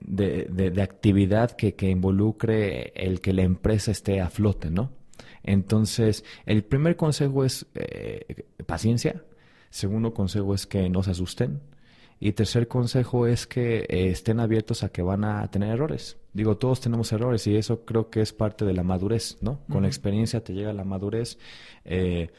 de, 0.01 0.81
actividad 0.83 1.51
que, 1.51 1.73
que 1.73 1.89
involucre 1.89 2.93
el 2.95 3.19
que 3.19 3.33
la 3.33 3.41
empresa 3.41 3.89
esté 3.89 4.21
a 4.21 4.29
flote, 4.29 4.69
¿no? 4.69 4.91
Entonces, 5.41 6.23
el 6.45 6.63
primer 6.63 6.95
consejo 6.95 7.45
es 7.45 7.65
eh, 7.75 8.45
paciencia. 8.65 9.23
Segundo 9.69 10.13
consejo 10.13 10.53
es 10.55 10.65
que 10.65 10.89
no 10.89 11.03
se 11.03 11.11
asusten. 11.11 11.61
Y 12.25 12.33
tercer 12.33 12.67
consejo 12.67 13.27
es 13.27 13.45
que 13.45 13.81
eh, 13.81 14.09
estén 14.09 14.39
abiertos 14.39 14.81
a 14.81 14.89
que 14.89 15.03
van 15.03 15.23
a 15.23 15.47
tener 15.51 15.69
errores. 15.69 16.17
Digo, 16.33 16.57
todos 16.57 16.81
tenemos 16.81 17.11
errores 17.11 17.45
y 17.45 17.55
eso 17.55 17.85
creo 17.85 18.09
que 18.09 18.21
es 18.21 18.33
parte 18.33 18.65
de 18.65 18.73
la 18.73 18.81
madurez, 18.81 19.37
¿no? 19.41 19.59
Con 19.69 19.83
la 19.83 19.89
experiencia 19.89 20.43
te 20.43 20.53
llega 20.53 20.73
la 20.73 20.83
madurez. 20.83 21.37
Eh, 21.83 22.31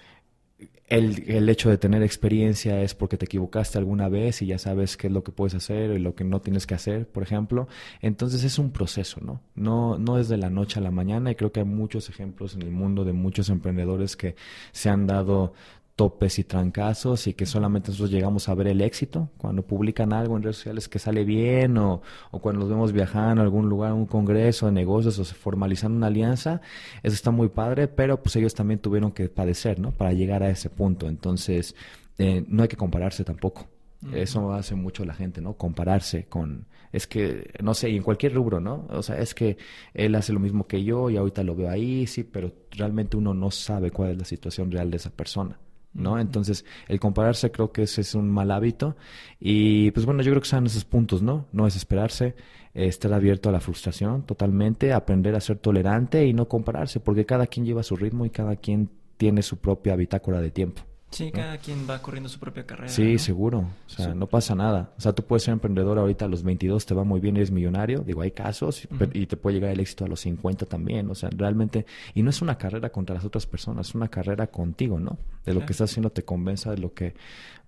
el, 0.88 1.22
el, 1.30 1.48
hecho 1.48 1.70
de 1.70 1.78
tener 1.78 2.02
experiencia 2.02 2.82
es 2.82 2.96
porque 2.96 3.16
te 3.16 3.26
equivocaste 3.26 3.78
alguna 3.78 4.08
vez 4.08 4.42
y 4.42 4.46
ya 4.46 4.58
sabes 4.58 4.96
qué 4.96 5.06
es 5.06 5.12
lo 5.12 5.22
que 5.22 5.30
puedes 5.30 5.54
hacer 5.54 5.92
y 5.92 6.00
lo 6.00 6.16
que 6.16 6.24
no 6.24 6.40
tienes 6.40 6.66
que 6.66 6.74
hacer, 6.74 7.06
por 7.06 7.22
ejemplo. 7.22 7.68
Entonces 8.00 8.42
es 8.42 8.58
un 8.58 8.72
proceso, 8.72 9.20
¿no? 9.20 9.40
No, 9.54 9.98
no 9.98 10.18
es 10.18 10.28
de 10.28 10.36
la 10.36 10.50
noche 10.50 10.80
a 10.80 10.82
la 10.82 10.90
mañana 10.90 11.30
y 11.30 11.36
creo 11.36 11.52
que 11.52 11.60
hay 11.60 11.66
muchos 11.66 12.08
ejemplos 12.08 12.56
en 12.56 12.62
el 12.62 12.72
mundo 12.72 13.04
de 13.04 13.12
muchos 13.12 13.50
emprendedores 13.50 14.16
que 14.16 14.34
se 14.72 14.88
han 14.88 15.06
dado 15.06 15.52
topes 15.96 16.38
y 16.38 16.44
trancazos 16.44 17.26
y 17.26 17.32
que 17.32 17.46
solamente 17.46 17.88
nosotros 17.88 18.10
llegamos 18.10 18.50
a 18.50 18.55
ver 18.55 18.69
el 18.69 18.82
éxito 18.82 19.31
cuando 19.38 19.62
publican 19.62 20.12
algo 20.12 20.36
en 20.36 20.43
redes 20.43 20.56
sociales 20.56 20.88
que 20.88 20.98
sale 20.98 21.24
bien 21.24 21.79
o, 21.79 22.03
o 22.31 22.38
cuando 22.38 22.60
los 22.60 22.69
vemos 22.69 22.93
viajando 22.93 23.41
a 23.41 23.44
algún 23.44 23.70
lugar, 23.70 23.93
a 23.93 23.94
un 23.94 24.05
congreso 24.05 24.67
de 24.67 24.72
negocios 24.72 25.19
o 25.19 25.24
se 25.24 25.34
formalizando 25.34 25.96
una 25.96 26.08
alianza, 26.08 26.60
eso 27.03 27.15
está 27.15 27.31
muy 27.31 27.48
padre, 27.48 27.88
pero 27.88 28.22
pues 28.22 28.36
ellos 28.36 28.55
también 28.55 28.79
tuvieron 28.79 29.10
que 29.10 29.31
padecer, 29.31 29.81
¿no? 29.81 29.91
Para 29.91 30.12
llegar 30.12 30.43
a 30.43 30.50
ese 30.50 30.69
punto. 30.69 31.08
Entonces, 31.08 31.74
eh, 32.19 32.44
no 32.46 32.62
hay 32.62 32.69
que 32.69 32.76
compararse 32.76 33.24
tampoco. 33.24 33.67
Eso 34.12 34.53
hace 34.53 34.74
mucho 34.74 35.05
la 35.05 35.15
gente, 35.15 35.41
¿no? 35.41 35.55
Compararse 35.55 36.26
con, 36.26 36.67
es 36.93 37.06
que, 37.06 37.50
no 37.62 37.74
sé, 37.74 37.91
y 37.91 37.96
en 37.96 38.03
cualquier 38.03 38.34
rubro, 38.34 38.60
¿no? 38.60 38.86
O 38.91 39.03
sea, 39.03 39.19
es 39.19 39.34
que 39.34 39.56
él 39.94 40.15
hace 40.15 40.32
lo 40.32 40.38
mismo 40.38 40.67
que 40.67 40.84
yo 40.84 41.10
y 41.10 41.17
ahorita 41.17 41.43
lo 41.43 41.56
veo 41.56 41.70
ahí, 41.70 42.06
sí, 42.06 42.22
pero 42.22 42.53
realmente 42.70 43.17
uno 43.17 43.34
no 43.34 43.50
sabe 43.50 43.91
cuál 43.91 44.10
es 44.12 44.19
la 44.19 44.24
situación 44.24 44.70
real 44.70 44.91
de 44.91 44.98
esa 44.98 45.10
persona. 45.10 45.58
¿No? 45.96 46.19
Entonces, 46.19 46.65
el 46.88 47.00
compararse 47.00 47.50
creo 47.50 47.72
que 47.72 47.82
ese 47.82 48.03
es 48.03 48.15
un 48.15 48.31
mal 48.31 48.50
hábito 48.50 48.96
y 49.41 49.91
pues 49.93 50.06
bueno, 50.06 50.22
yo 50.22 50.31
creo 50.32 50.43
que 50.43 50.48
son 50.48 50.67
esos 50.67 50.84
puntos, 50.84 51.22
¿no? 51.22 51.46
No 51.53 51.65
desesperarse, 51.65 52.34
estar 52.74 53.12
abierto 53.12 53.48
a 53.48 53.53
la 53.53 53.60
frustración 53.60 54.24
totalmente, 54.24 54.93
aprender 54.93 55.34
a 55.34 55.41
ser 55.41 55.58
tolerante 55.58 56.26
y 56.26 56.32
no 56.32 56.48
compararse, 56.48 57.00
porque 57.00 57.24
cada 57.24 57.46
quien 57.46 57.67
lleva 57.67 57.82
su 57.82 57.96
ritmo 57.96 58.26
y 58.26 58.31
cada 58.31 58.56
quien 58.56 58.91
tiene 59.17 59.43
su 59.43 59.56
propia 59.58 59.96
bitácora 59.96 60.41
de 60.41 60.50
tiempo. 60.50 60.82
Sí, 61.10 61.31
cada 61.31 61.56
quien 61.58 61.89
va 61.89 62.03
corriendo 62.03 62.29
su 62.29 62.39
propia 62.39 62.67
carrera. 62.67 62.89
Sí, 62.89 63.19
seguro. 63.19 63.70
O 63.86 63.89
sea, 63.89 64.15
no 64.15 64.27
pasa 64.27 64.55
nada. 64.55 64.93
O 64.98 65.01
sea, 65.01 65.13
tú 65.13 65.22
puedes 65.22 65.44
ser 65.44 65.53
emprendedor 65.53 65.98
ahorita 65.98 66.25
a 66.25 66.29
los 66.29 66.43
22, 66.43 66.84
te 66.84 66.94
va 66.94 67.05
muy 67.05 67.20
bien, 67.20 67.36
eres 67.36 67.51
millonario. 67.51 68.01
Digo, 68.01 68.22
hay 68.22 68.32
casos 68.32 68.86
y 69.15 69.27
te 69.27 69.36
puede 69.36 69.55
llegar 69.55 69.70
el 69.70 69.81
éxito 69.81 70.05
a 70.05 70.08
los 70.08 70.20
50 70.20 70.67
también. 70.67 71.08
O 71.08 71.15
sea, 71.15 71.31
realmente. 71.34 71.86
Y 72.15 72.22
no 72.22 72.31
es 72.31 72.43
una 72.43 72.58
carrera 72.58 72.91
contra 72.91 73.15
las 73.15 73.25
otras 73.25 73.46
personas, 73.46 73.89
es 73.89 73.94
una 73.94 74.08
carrera 74.08 74.48
contigo, 74.48 74.98
¿no? 74.98 75.17
De 75.44 75.55
lo 75.55 75.65
que 75.65 75.72
estás 75.72 75.91
haciendo 75.91 76.10
te 76.10 76.25
convenza 76.25 76.70
de 76.70 76.79
lo 76.79 76.93
que. 76.93 77.15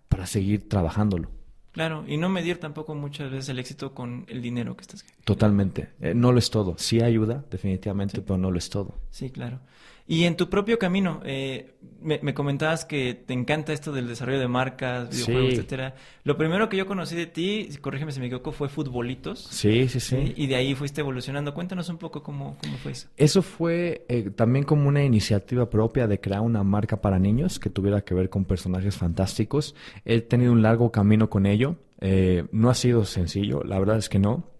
para 0.08 0.26
seguir 0.26 0.68
trabajándolo. 0.68 1.30
Claro, 1.72 2.04
y 2.08 2.16
no 2.16 2.28
medir 2.28 2.58
tampoco 2.58 2.94
muchas 2.94 3.30
veces 3.30 3.50
el 3.50 3.58
éxito 3.60 3.94
con 3.94 4.24
el 4.28 4.42
dinero 4.42 4.76
que 4.76 4.82
estás 4.82 5.04
Totalmente. 5.24 5.90
Eh, 6.00 6.12
no 6.14 6.32
lo 6.32 6.38
es 6.38 6.50
todo. 6.50 6.76
Sí 6.76 7.00
ayuda, 7.00 7.44
definitivamente, 7.50 8.20
pero 8.20 8.36
no 8.36 8.50
lo 8.50 8.58
es 8.58 8.68
todo. 8.68 8.96
Sí, 9.10 9.30
claro. 9.30 9.60
Y 10.10 10.24
en 10.24 10.36
tu 10.36 10.48
propio 10.48 10.78
camino, 10.78 11.20
eh, 11.26 11.74
me, 12.00 12.32
comentabas 12.32 12.86
que 12.86 13.12
te 13.12 13.34
encanta 13.34 13.74
esto 13.74 13.92
del 13.92 14.08
desarrollo 14.08 14.40
de 14.40 14.48
marcas, 14.48 15.10
videojuegos, 15.10 15.52
etcétera. 15.52 15.96
Lo 16.24 16.38
primero 16.38 16.70
que 16.70 16.78
yo 16.78 16.86
conocí 16.86 17.14
de 17.14 17.26
ti, 17.26 17.68
corrígeme 17.82 18.10
si 18.12 18.18
me 18.18 18.26
equivoco, 18.26 18.52
fue 18.52 18.70
Futbolitos. 18.70 19.46
Sí, 19.50 19.86
sí, 19.88 20.00
sí. 20.00 20.32
Y 20.34 20.46
de 20.46 20.56
ahí 20.56 20.74
fuiste 20.74 21.02
evolucionando. 21.02 21.52
Cuéntanos 21.52 21.90
un 21.90 21.98
poco 21.98 22.22
cómo, 22.22 22.56
cómo 22.62 22.78
fue 22.78 22.92
eso. 22.92 23.08
Eso 23.18 23.42
fue 23.42 24.06
eh, 24.08 24.30
también 24.34 24.64
como 24.64 24.88
una 24.88 25.04
iniciativa 25.04 25.68
propia 25.68 26.06
de 26.06 26.18
crear 26.18 26.40
una 26.40 26.62
marca 26.62 27.02
para 27.02 27.18
niños 27.18 27.60
que 27.60 27.68
tuviera 27.68 28.00
que 28.00 28.14
ver 28.14 28.30
con 28.30 28.46
personajes 28.46 28.96
fantásticos. 28.96 29.74
He 30.06 30.22
tenido 30.22 30.52
un 30.52 30.62
largo 30.62 30.90
camino 30.90 31.28
con 31.28 31.44
ello. 31.44 31.76
Eh, 32.00 32.46
no 32.50 32.70
ha 32.70 32.74
sido 32.74 33.04
sencillo, 33.04 33.62
la 33.62 33.78
verdad 33.78 33.98
es 33.98 34.08
que 34.08 34.18
no 34.18 34.57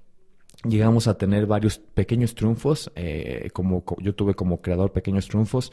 llegamos 0.65 1.07
a 1.07 1.17
tener 1.17 1.47
varios 1.47 1.79
pequeños 1.79 2.35
triunfos, 2.35 2.91
eh, 2.97 3.51
como 3.53 3.85
yo 3.99 4.15
tuve 4.15 4.35
como 4.35 4.61
creador 4.61 4.93
pequeños 4.93 5.29
triunfos, 5.29 5.73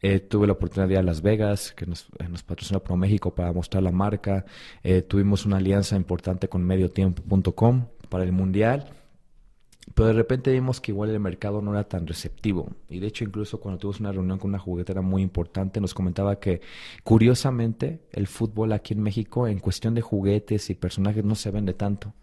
eh, 0.00 0.20
tuve 0.20 0.46
la 0.46 0.54
oportunidad 0.54 0.88
de 0.88 0.94
ir 0.94 0.98
a 0.98 1.02
Las 1.02 1.22
Vegas, 1.22 1.72
que 1.72 1.86
nos, 1.86 2.08
eh, 2.18 2.28
nos 2.28 2.42
patrocinó 2.42 2.80
Pro 2.80 2.96
México 2.96 3.34
para 3.34 3.52
mostrar 3.52 3.82
la 3.82 3.92
marca, 3.92 4.44
tuvimos 5.08 5.44
una 5.46 5.58
alianza 5.58 5.96
importante 5.96 6.48
con 6.48 6.64
mediotiempo.com 6.64 7.86
para 8.08 8.24
el 8.24 8.32
Mundial, 8.32 8.90
pero 9.94 10.08
de 10.08 10.14
repente 10.14 10.52
vimos 10.52 10.80
que 10.80 10.92
igual 10.92 11.10
el 11.10 11.20
mercado 11.20 11.60
no 11.60 11.72
era 11.72 11.84
tan 11.84 12.06
receptivo. 12.06 12.70
Y 12.88 13.00
de 13.00 13.08
hecho, 13.08 13.24
incluso 13.24 13.60
cuando 13.60 13.78
tuvimos 13.78 14.00
una 14.00 14.12
reunión 14.12 14.38
con 14.38 14.50
una 14.50 14.58
juguetera 14.58 15.02
muy 15.02 15.22
importante, 15.22 15.80
nos 15.80 15.92
comentaba 15.92 16.38
que 16.38 16.60
curiosamente 17.02 18.00
el 18.12 18.26
fútbol 18.26 18.72
aquí 18.72 18.94
en 18.94 19.02
México, 19.02 19.46
en 19.48 19.58
cuestión 19.58 19.94
de 19.94 20.00
juguetes 20.00 20.70
y 20.70 20.74
personajes, 20.74 21.24
no 21.24 21.34
se 21.34 21.50
vende 21.50 21.74
tanto 21.74 22.14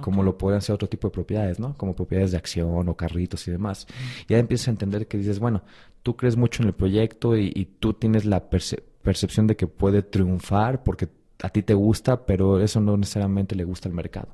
como 0.00 0.22
lo 0.22 0.36
podrían 0.38 0.62
ser 0.62 0.74
otro 0.74 0.88
tipo 0.88 1.08
de 1.08 1.12
propiedades, 1.12 1.58
¿no? 1.58 1.74
Como 1.76 1.94
propiedades 1.94 2.32
de 2.32 2.36
acción 2.36 2.88
o 2.88 2.96
carritos 2.96 3.46
y 3.48 3.50
demás. 3.50 3.86
Y 4.28 4.32
ya 4.32 4.38
empiezas 4.38 4.68
a 4.68 4.70
entender 4.72 5.06
que 5.06 5.18
dices, 5.18 5.38
bueno, 5.38 5.62
tú 6.02 6.16
crees 6.16 6.36
mucho 6.36 6.62
en 6.62 6.68
el 6.68 6.74
proyecto 6.74 7.36
y, 7.36 7.68
tú 7.78 7.94
tienes 7.94 8.24
la 8.24 8.48
percepción 8.48 9.46
de 9.46 9.56
que 9.56 9.66
puede 9.66 10.02
triunfar 10.02 10.82
porque 10.82 11.08
a 11.42 11.48
ti 11.50 11.62
te 11.62 11.74
gusta, 11.74 12.26
pero 12.26 12.60
eso 12.60 12.80
no 12.80 12.96
necesariamente 12.96 13.54
le 13.54 13.64
gusta 13.64 13.88
al 13.88 13.94
mercado. 13.94 14.28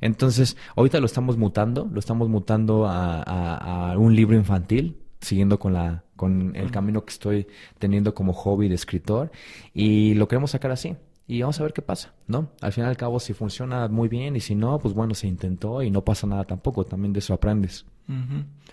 Entonces, 0.00 0.56
ahorita 0.76 1.00
lo 1.00 1.06
estamos 1.06 1.36
mutando, 1.36 1.88
lo 1.92 1.98
estamos 2.00 2.28
mutando 2.28 2.86
a, 2.88 3.94
un 3.96 4.14
libro 4.14 4.36
infantil, 4.36 4.98
siguiendo 5.20 5.58
con 5.58 5.74
la 5.74 6.04
con 6.16 6.54
el 6.54 6.70
camino 6.70 7.02
que 7.06 7.12
estoy 7.12 7.46
teniendo 7.78 8.14
como 8.14 8.34
hobby 8.34 8.68
de 8.68 8.74
escritor 8.74 9.30
y 9.72 10.12
lo 10.14 10.28
queremos 10.28 10.50
sacar 10.50 10.70
así 10.70 10.96
y 11.30 11.42
vamos 11.42 11.60
a 11.60 11.62
ver 11.62 11.72
qué 11.72 11.80
pasa, 11.80 12.12
¿no? 12.26 12.50
Al 12.60 12.72
final 12.72 12.88
y 12.88 12.90
al 12.90 12.96
cabo, 12.96 13.20
si 13.20 13.34
funciona 13.34 13.86
muy 13.86 14.08
bien 14.08 14.34
y 14.34 14.40
si 14.40 14.56
no, 14.56 14.80
pues 14.80 14.94
bueno, 14.94 15.14
se 15.14 15.28
intentó 15.28 15.80
y 15.80 15.88
no 15.88 16.04
pasa 16.04 16.26
nada 16.26 16.42
tampoco, 16.42 16.84
también 16.84 17.12
de 17.12 17.20
eso 17.20 17.32
aprendes. 17.32 17.86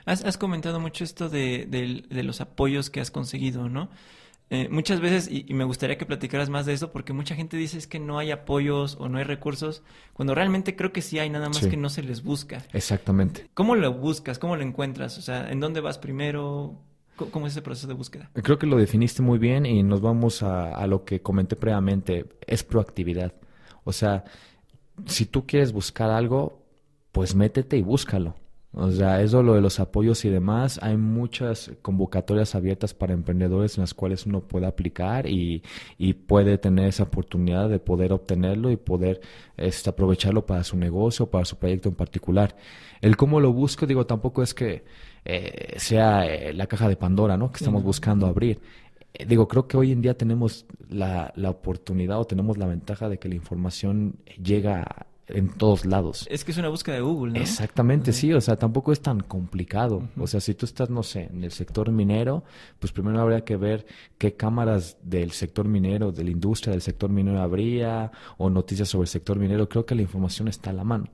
has, 0.06 0.38
comentado 0.40 0.80
mucho 0.80 1.04
esto 1.04 1.30
de, 1.30 1.68
de, 1.70 2.24
los 2.24 2.42
apoyos 2.42 2.90
que 2.90 3.00
has 3.00 3.12
conseguido, 3.12 3.70
¿no? 3.70 3.90
Eh, 4.50 4.70
muchas 4.72 5.02
veces, 5.02 5.30
y, 5.30 5.54
me 5.54 5.66
gustaría 5.66 6.00
que 6.00 6.08
platicaras 6.08 6.50
más 6.50 6.66
de 6.66 6.74
eso, 6.74 6.92
porque 6.92 7.14
mucha 7.14 7.36
gente 7.36 7.58
dice 7.58 7.78
es 7.78 7.86
que 7.86 8.00
no 8.00 8.18
hay 8.18 8.32
apoyos 8.32 8.98
o 9.00 9.08
no 9.08 9.20
hay 9.20 9.24
recursos, 9.24 9.84
cuando 10.14 10.34
realmente 10.34 10.76
creo 10.76 10.92
que 10.92 11.04
sí 11.04 11.20
hay, 11.20 11.30
nada 11.30 11.50
más 11.50 11.68
que 11.68 11.78
no 11.78 11.90
se 11.90 12.02
les 12.02 12.24
busca. 12.24 12.66
Exactamente. 12.74 13.52
¿Cómo 13.54 13.76
lo 13.76 13.94
buscas? 13.94 14.40
¿Cómo 14.40 14.56
lo 14.56 14.64
encuentras? 14.64 15.20
O 15.20 15.22
sea, 15.22 15.52
¿en 15.52 15.60
dónde 15.60 15.80
vas 15.80 16.00
primero? 16.00 16.76
¿Cómo 17.18 17.48
es 17.48 17.54
ese 17.54 17.62
proceso 17.62 17.88
de 17.88 17.96
búsqueda? 17.96 18.30
Creo 18.34 18.60
que 18.60 18.68
lo 18.68 18.78
definiste 18.78 19.22
muy 19.22 19.40
bien 19.40 19.66
y 19.66 19.82
nos 19.82 20.02
vamos 20.02 20.44
a, 20.44 20.86
lo 20.88 21.04
que 21.04 21.22
comenté 21.22 21.56
previamente, 21.56 22.26
es 22.46 22.64
proactividad. 22.64 23.34
O 23.84 23.92
sea, 23.92 24.24
si 25.06 25.26
tú 25.26 25.46
quieres 25.46 25.72
buscar 25.72 26.12
algo, 26.12 26.64
pues 27.12 27.36
métete 27.36 27.78
y 27.78 27.82
búscalo. 27.82 28.36
O 28.74 28.92
sea, 28.92 29.22
eso 29.24 29.42
lo 29.42 29.56
de 29.56 29.62
los 29.62 29.80
apoyos 29.80 30.24
y 30.26 30.30
demás. 30.30 30.80
Hay 30.84 30.98
muchas 30.98 31.72
convocatorias 31.82 32.54
abiertas 32.54 32.94
para 32.94 33.14
emprendedores 33.14 33.78
en 33.78 33.82
las 33.82 33.96
cuales 33.96 34.28
uno 34.28 34.42
puede 34.42 34.68
aplicar 34.68 35.26
y, 35.28 35.64
y 35.98 36.14
puede 36.14 36.60
tener 36.60 36.90
esa 36.90 37.04
oportunidad 37.04 37.70
de 37.70 37.80
poder 37.80 38.14
obtenerlo 38.14 38.70
y 38.70 38.76
poder 38.76 39.22
este, 39.56 39.90
aprovecharlo 39.90 40.46
para 40.46 40.64
su 40.64 40.78
negocio, 40.78 41.26
para 41.26 41.46
su 41.46 41.56
proyecto 41.56 41.90
en 41.90 41.96
particular. 41.96 42.56
El 43.02 43.18
cómo 43.18 43.40
lo 43.40 43.52
busco, 43.52 43.88
digo, 43.88 44.06
tampoco 44.06 44.44
es 44.44 44.54
que 44.54 44.84
eh, 45.26 45.76
sea 45.78 46.26
eh, 46.26 46.54
la 46.54 46.68
caja 46.68 46.88
de 46.88 46.96
Pandora, 46.96 47.38
¿no? 47.38 47.52
Que 47.52 47.58
estamos 47.58 47.84
buscando 47.84 48.28
abrir. 48.28 48.60
Eh, 49.14 49.26
digo, 49.26 49.48
creo 49.48 49.68
que 49.68 49.78
hoy 49.78 49.92
en 49.92 50.02
día 50.02 50.18
tenemos 50.18 50.66
la, 50.90 51.32
la, 51.36 51.50
oportunidad 51.50 52.20
o 52.20 52.26
tenemos 52.26 52.58
la 52.58 52.68
ventaja 52.68 53.10
de 53.10 53.18
que 53.20 53.30
la 53.30 53.36
información 53.36 54.16
llega 54.42 55.08
en 55.28 55.50
todos 55.50 55.86
lados. 55.86 56.26
Es 56.30 56.44
que 56.44 56.52
es 56.52 56.58
una 56.58 56.70
búsqueda 56.70 56.96
de 56.96 57.02
Google, 57.02 57.34
¿no? 57.34 57.40
Exactamente, 57.40 58.14
sí, 58.14 58.32
o 58.34 58.40
sea, 58.40 58.56
tampoco 58.56 58.92
es 58.92 59.02
tan 59.02 59.20
complicado. 59.20 60.08
O 60.18 60.28
sea, 60.28 60.40
si 60.40 60.54
tú 60.54 60.66
estás, 60.66 60.90
no 60.90 61.04
sé, 61.04 61.24
en 61.32 61.44
el 61.44 61.52
sector 61.52 61.92
minero, 61.92 62.44
pues 62.80 62.94
primero 62.94 63.20
habría 63.20 63.44
que 63.44 63.58
ver 63.58 63.86
qué 64.18 64.36
cámaras 64.36 64.98
del 65.04 65.32
sector 65.32 65.68
minero, 65.68 66.12
de 66.12 66.24
la 66.24 66.32
industria 66.32 66.72
del 66.72 66.82
sector 66.82 67.10
minero 67.10 67.42
habría, 67.42 68.12
o 68.38 68.50
noticias 68.50 68.88
sobre 68.88 69.04
el 69.04 69.10
sector 69.10 69.38
minero. 69.38 69.68
Creo 69.68 69.86
que 69.86 69.96
la 69.96 70.02
información 70.02 70.48
está 70.48 70.70
a 70.70 70.74
la 70.74 70.84
mano. 70.84 71.10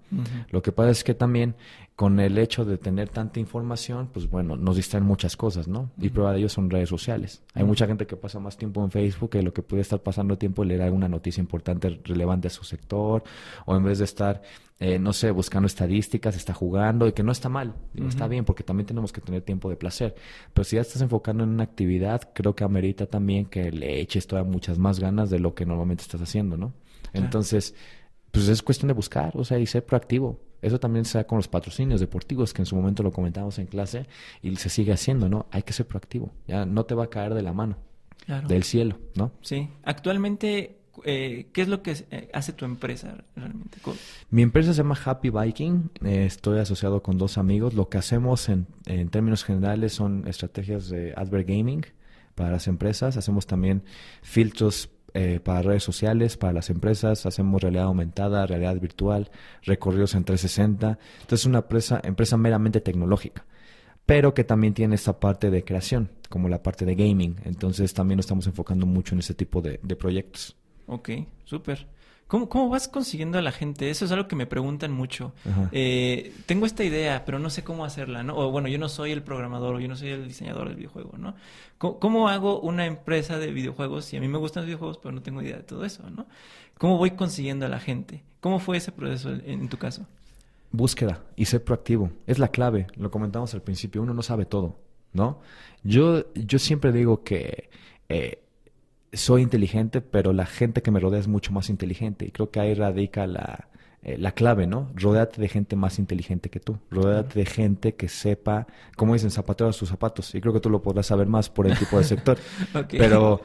Lo 0.50 0.62
que 0.62 0.72
pasa 0.72 0.92
es 0.92 1.04
que 1.04 1.16
también 1.16 1.56
con 1.96 2.20
el 2.20 2.40
hecho 2.40 2.66
de 2.66 2.80
tener 2.80 3.10
tanta 3.10 3.40
información, 3.40 4.10
pues 4.12 4.28
bueno, 4.28 4.56
nos 4.56 4.78
distraen 4.78 5.06
muchas 5.06 5.38
cosas, 5.38 5.68
¿no? 5.68 5.92
Y 6.00 6.10
prueba 6.10 6.32
de 6.32 6.40
ello 6.40 6.50
son 6.50 6.72
redes 6.72 6.90
sociales. 6.90 7.44
Hay 7.54 7.64
mucha 7.64 7.86
gente 7.86 8.08
que 8.08 8.16
pasa 8.16 8.40
más 8.40 8.58
tiempo 8.58 8.84
en 8.84 8.90
Facebook 8.90 9.30
que 9.30 9.44
lo 9.44 9.54
que 9.54 9.62
puede 9.62 9.84
estar 9.84 10.02
pasando 10.02 10.38
tiempo 10.38 10.64
leer 10.64 10.82
alguna 10.82 11.08
noticia 11.08 11.40
importante 11.40 12.02
relevante 12.04 12.48
a 12.48 12.52
su 12.52 12.64
sector, 12.64 13.24
o 13.66 13.76
en 13.76 13.84
vez 13.84 14.00
de 14.00 14.06
estar, 14.06 14.42
eh, 14.80 14.98
no 14.98 15.14
sé, 15.14 15.30
buscando 15.30 15.68
estadísticas, 15.68 16.36
está 16.36 16.54
jugando, 16.54 17.08
y 17.08 17.14
que 17.14 17.22
no 17.22 17.32
está 17.32 17.48
mal, 17.48 17.76
está 17.96 18.28
bien, 18.28 18.44
porque 18.44 18.64
también 18.64 18.88
tenemos 18.88 19.14
que 19.14 19.22
tener 19.22 19.44
tiempo 19.44 19.70
de 19.70 19.76
placer. 19.76 20.16
Pero 20.52 20.64
si 20.64 20.78
ya 20.78 20.82
estás 20.82 21.02
enfocando 21.04 21.44
en 21.44 21.52
una 21.52 21.64
actividad, 21.64 22.32
creo 22.34 22.56
que 22.56 22.64
amerita 22.64 23.06
también 23.06 23.46
que 23.46 23.72
le 23.72 24.00
eches 24.00 24.26
todavía 24.26 24.52
muchas 24.52 24.80
más 24.80 25.00
ganas 25.00 25.30
de 25.30 25.38
lo 25.38 25.54
que 25.54 25.68
normalmente 25.68 26.02
estás 26.02 26.22
haciendo, 26.22 26.58
¿no? 26.58 26.74
Entonces, 27.14 27.76
pues 28.32 28.48
es 28.48 28.64
cuestión 28.64 28.88
de 28.88 28.96
buscar, 28.96 29.38
o 29.38 29.44
sea, 29.44 29.60
y 29.60 29.68
ser 29.68 29.86
proactivo. 29.86 30.40
Eso 30.64 30.80
también 30.80 31.06
se 31.06 31.18
da 31.18 31.26
con 31.26 31.38
los 31.38 31.48
patrocinios 31.48 32.00
deportivos, 32.00 32.54
que 32.54 32.62
en 32.62 32.66
su 32.66 32.76
momento 32.76 33.04
lo 33.04 33.12
comentábamos 33.12 33.60
en 33.60 33.68
clase 33.68 34.08
y 34.42 34.56
se 34.56 34.70
sigue 34.70 34.94
haciendo, 34.94 35.30
¿no? 35.30 35.46
Hay 35.52 35.64
que 35.64 35.74
ser 35.74 35.86
proactivo, 35.86 36.32
ya 36.48 36.66
no 36.66 36.86
te 36.86 36.96
va 36.96 37.06
a 37.06 37.10
caer 37.10 37.34
de 37.34 37.42
la 37.42 37.54
mano, 37.54 37.78
del 38.48 38.64
cielo, 38.64 38.98
¿no? 39.16 39.32
Sí. 39.42 39.70
Actualmente, 39.84 40.78
eh, 41.04 41.48
¿qué 41.52 41.62
es 41.62 41.68
lo 41.68 41.84
que 41.84 41.92
eh, 42.12 42.30
hace 42.34 42.54
tu 42.54 42.66
empresa 42.66 43.24
realmente? 43.36 43.80
Mi 44.30 44.42
empresa 44.42 44.74
se 44.74 44.78
llama 44.78 44.98
Happy 45.04 45.30
Biking, 45.30 45.92
eh, 46.04 46.26
estoy 46.26 46.60
asociado 46.60 47.04
con 47.04 47.18
dos 47.18 47.38
amigos. 47.38 47.74
Lo 47.74 47.90
que 47.90 47.98
hacemos 47.98 48.48
en, 48.48 48.68
en 48.86 49.10
términos 49.10 49.44
generales 49.44 49.94
son 49.94 50.28
estrategias 50.28 50.90
de 50.90 51.14
advert 51.16 51.48
gaming 51.48 51.86
para 52.36 52.52
las 52.52 52.68
empresas, 52.68 53.18
hacemos 53.18 53.46
también 53.46 53.84
filtros 54.22 54.90
eh, 55.14 55.40
para 55.44 55.62
redes 55.62 55.84
sociales, 55.84 56.38
para 56.38 56.54
las 56.54 56.70
empresas, 56.70 57.26
hacemos 57.26 57.62
realidad 57.62 57.86
aumentada, 57.86 58.46
realidad 58.46 58.80
virtual, 58.80 59.30
recorridos 59.62 60.16
en 60.16 60.24
360. 60.24 60.98
Entonces 61.22 61.42
es 61.42 61.46
una 61.46 61.60
empresa, 61.60 62.02
empresa 62.04 62.38
meramente 62.38 62.82
tecnológica, 62.82 63.46
pero 64.06 64.34
que 64.34 64.44
también 64.44 64.74
tiene 64.74 64.96
esta 64.96 65.20
parte 65.20 65.50
de 65.50 65.64
creación, 65.64 66.10
como 66.30 66.50
la 66.50 66.64
parte 66.64 66.86
de 66.86 66.96
gaming. 66.96 67.36
Entonces 67.46 67.94
también 67.94 68.18
nos 68.18 68.26
estamos 68.26 68.48
enfocando 68.48 68.86
mucho 68.86 69.16
en 69.16 69.20
ese 69.20 69.34
tipo 69.34 69.62
de, 69.62 69.80
de 69.84 69.96
proyectos. 69.96 70.56
Ok, 70.88 71.10
súper. 71.46 71.88
¿Cómo, 72.34 72.50
¿Cómo, 72.50 72.68
vas 72.68 72.88
consiguiendo 72.88 73.38
a 73.38 73.44
la 73.44 73.52
gente? 73.52 73.92
Eso 73.92 74.06
es 74.06 74.12
algo 74.12 74.28
que 74.28 74.36
me 74.36 74.48
preguntan 74.48 74.92
mucho. 74.92 75.34
Eh, 75.72 76.34
tengo 76.48 76.66
esta 76.66 76.84
idea, 76.84 77.26
pero 77.26 77.38
no 77.38 77.52
sé 77.52 77.64
cómo 77.64 77.86
hacerla, 77.86 78.24
¿no? 78.24 78.36
O 78.36 78.50
bueno, 78.50 78.68
yo 78.70 78.80
no 78.80 78.90
soy 78.90 79.12
el 79.12 79.22
programador 79.22 79.76
o 79.76 79.80
yo 79.80 79.88
no 79.88 79.96
soy 79.96 80.10
el 80.10 80.28
diseñador 80.28 80.68
del 80.68 80.78
videojuego, 80.78 81.16
¿no? 81.20 81.36
¿Cómo, 81.78 82.30
hago 82.30 82.60
una 82.60 82.88
empresa 82.88 83.38
de 83.38 83.52
videojuegos 83.52 84.06
si 84.06 84.18
a 84.18 84.20
mí 84.20 84.28
me 84.28 84.40
gustan 84.40 84.62
los 84.62 84.66
videojuegos, 84.66 84.98
pero 84.98 85.12
no 85.12 85.22
tengo 85.22 85.44
idea 85.44 85.58
de 85.58 85.62
todo 85.62 85.86
eso, 85.86 86.10
¿no? 86.10 86.26
¿Cómo 86.80 86.98
voy 86.98 87.12
consiguiendo 87.12 87.68
a 87.68 87.70
la 87.70 87.80
gente? 87.80 88.24
¿Cómo 88.40 88.58
fue 88.58 88.78
ese 88.78 88.92
proceso 88.92 89.30
en, 89.30 89.70
tu 89.70 89.78
caso? 89.78 90.08
Búsqueda 90.72 91.22
y 91.36 91.46
ser 91.46 91.64
proactivo. 91.64 92.10
Es 92.26 92.40
la 92.40 92.48
clave. 92.48 92.88
Lo 92.96 93.12
comentamos 93.12 93.54
al 93.54 93.62
principio. 93.62 94.02
Uno 94.02 94.16
no 94.16 94.24
sabe 94.24 94.46
todo, 94.46 94.80
¿no? 95.14 95.40
Yo, 95.84 96.34
yo 96.34 96.58
siempre 96.58 96.92
digo 96.92 97.24
que... 97.24 97.70
Eh, 98.10 98.43
soy 99.14 99.42
inteligente, 99.42 100.02
pero 100.02 100.34
la 100.34 100.46
gente 100.46 100.82
que 100.82 100.92
me 100.92 101.00
rodea 101.00 101.20
es 101.20 101.28
mucho 101.28 101.52
más 101.52 101.70
inteligente. 101.70 102.26
Y 102.26 102.32
creo 102.32 102.50
que 102.52 102.60
ahí 102.60 102.74
radica 102.74 103.28
la, 103.28 103.68
eh, 104.02 104.18
la 104.18 104.34
clave, 104.34 104.68
¿no? 104.68 104.92
Rodéate 104.96 105.40
de 105.40 105.48
gente 105.48 105.76
más 105.76 106.00
inteligente 106.00 106.50
que 106.50 106.60
tú. 106.60 106.78
Rodéate 106.92 107.40
de 107.40 107.46
gente 107.46 107.96
que 107.96 108.10
sepa, 108.10 108.68
como 108.98 109.14
dicen, 109.14 109.32
zapatero 109.32 109.70
a 109.70 109.74
sus 109.74 109.90
zapatos. 109.90 110.36
Y 110.36 110.42
creo 110.42 110.54
que 110.54 110.60
tú 110.60 110.70
lo 110.70 110.82
podrás 110.82 111.06
saber 111.06 111.28
más 111.28 111.50
por 111.50 111.68
el 111.68 111.78
tipo 111.78 111.98
de 111.98 112.04
sector. 112.04 112.38
Pero 112.90 113.42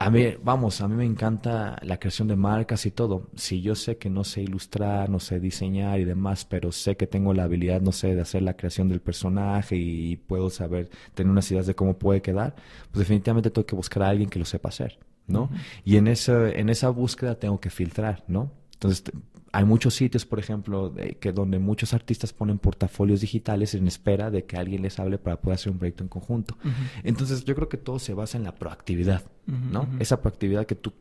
a 0.00 0.10
mí, 0.10 0.34
vamos, 0.42 0.80
a 0.80 0.88
mí 0.88 0.94
me 0.94 1.04
encanta 1.04 1.78
la 1.82 1.98
creación 1.98 2.28
de 2.28 2.36
marcas 2.36 2.86
y 2.86 2.90
todo. 2.90 3.30
Si 3.34 3.60
yo 3.62 3.74
sé 3.74 3.98
que 3.98 4.10
no 4.10 4.24
sé 4.24 4.42
ilustrar, 4.42 5.10
no 5.10 5.20
sé 5.20 5.40
diseñar 5.40 5.98
y 6.00 6.04
demás, 6.04 6.44
pero 6.44 6.72
sé 6.72 6.96
que 6.96 7.06
tengo 7.06 7.34
la 7.34 7.44
habilidad, 7.44 7.80
no 7.80 7.92
sé, 7.92 8.14
de 8.14 8.20
hacer 8.20 8.42
la 8.42 8.56
creación 8.56 8.88
del 8.88 9.00
personaje 9.00 9.76
y 9.76 10.16
puedo 10.16 10.50
saber, 10.50 10.90
tener 11.14 11.30
unas 11.30 11.50
ideas 11.50 11.66
de 11.66 11.74
cómo 11.74 11.98
puede 11.98 12.22
quedar, 12.22 12.54
pues 12.90 13.00
definitivamente 13.00 13.50
tengo 13.50 13.66
que 13.66 13.76
buscar 13.76 14.02
a 14.04 14.08
alguien 14.10 14.30
que 14.30 14.38
lo 14.38 14.44
sepa 14.44 14.68
hacer. 14.68 14.98
¿no? 15.28 15.50
Y 15.84 15.96
en 15.96 16.08
esa, 16.08 16.48
en 16.50 16.70
esa 16.70 16.88
búsqueda 16.88 17.34
tengo 17.36 17.60
que 17.60 17.70
filtrar, 17.70 18.24
¿no? 18.26 18.50
Entonces, 18.72 19.04
hay 19.52 19.64
muchos 19.64 19.94
sitios, 19.94 20.26
por 20.26 20.38
ejemplo, 20.38 20.94
que 21.20 21.32
donde 21.32 21.58
muchos 21.58 21.94
artistas 21.94 22.32
ponen 22.32 22.58
portafolios 22.58 23.20
digitales 23.20 23.74
en 23.74 23.86
espera 23.86 24.30
de 24.30 24.44
que 24.44 24.56
alguien 24.56 24.82
les 24.82 24.98
hable 24.98 25.18
para 25.18 25.40
poder 25.40 25.54
hacer 25.54 25.72
un 25.72 25.78
proyecto 25.78 26.02
en 26.02 26.08
conjunto. 26.08 26.56
Entonces, 27.02 27.44
yo 27.44 27.54
creo 27.54 27.68
que 27.68 27.76
todo 27.76 27.98
se 27.98 28.14
basa 28.14 28.38
en 28.38 28.44
la 28.44 28.54
proactividad, 28.54 29.22
¿no? 29.46 29.88
Esa 29.98 30.20
proactividad 30.20 30.66
que 30.66 30.74
tú, 30.74 30.92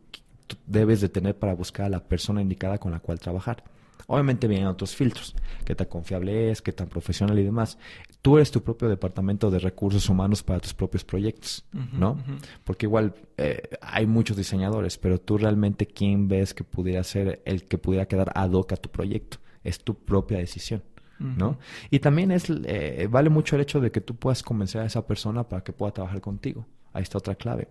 debes 0.66 1.02
de 1.02 1.10
tener 1.10 1.36
para 1.36 1.54
buscar 1.54 1.88
a 1.88 1.90
la 1.90 2.04
persona 2.04 2.42
indicada 2.42 2.78
con 2.78 2.92
la 2.92 3.00
cual 3.00 3.20
trabajar. 3.20 3.64
Obviamente 4.10 4.48
vienen 4.48 4.68
otros 4.68 4.96
filtros, 4.96 5.36
qué 5.66 5.76
tan 5.76 5.88
confiable 5.88 6.50
es, 6.50 6.62
qué 6.62 6.72
tan 6.72 6.88
profesional 6.88 7.38
y 7.40 7.44
demás. 7.44 7.78
Tú 8.22 8.38
eres 8.38 8.52
tu 8.52 8.64
propio 8.64 8.88
departamento 8.88 9.52
de 9.52 9.60
recursos 9.60 10.08
humanos 10.08 10.44
para 10.44 10.62
tus 10.62 10.74
propios 10.74 11.04
proyectos, 11.04 11.66
¿no? 11.92 12.18
Porque 12.64 12.86
igual 12.86 13.16
eh, 13.36 13.62
hay 13.82 14.08
muchos 14.08 14.38
diseñadores, 14.38 14.98
pero 14.98 15.20
tú 15.20 15.38
realmente 15.38 15.86
quién 15.86 16.30
ves 16.30 16.54
que 16.54 16.64
pudiera 16.64 17.04
ser 17.04 17.42
el 17.44 17.66
que 17.66 17.78
pudiera 17.78 18.08
quedar 18.08 18.32
ad 18.34 18.52
hoc 18.52 18.72
a 18.72 18.78
tu 18.78 18.90
proyecto. 18.90 19.40
Es 19.64 19.84
tu 19.84 19.94
propia 19.94 20.38
decisión. 20.38 20.84
¿no? 21.20 21.58
Y 21.90 22.00
también 22.00 22.32
es 22.32 22.46
eh, 22.50 23.08
vale 23.10 23.30
mucho 23.30 23.56
el 23.56 23.64
hecho 23.64 23.82
de 23.82 23.92
que 23.92 24.02
tú 24.02 24.16
puedas 24.16 24.44
convencer 24.44 24.82
a 24.82 24.86
esa 24.86 25.06
persona 25.06 25.50
para 25.50 25.64
que 25.64 25.74
pueda 25.74 25.92
trabajar 25.92 26.22
contigo. 26.22 26.66
Ahí 26.94 27.04
está 27.04 27.18
otra 27.18 27.36
clave. 27.36 27.68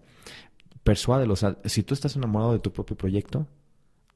Persuádelo. 0.85 1.33
O 1.33 1.37
sea, 1.37 1.57
si 1.65 1.83
tú 1.83 1.95
estás 1.95 2.15
enamorado 2.17 2.53
de 2.53 2.59
tu 2.59 2.73
propio 2.73 2.97
proyecto, 2.97 3.47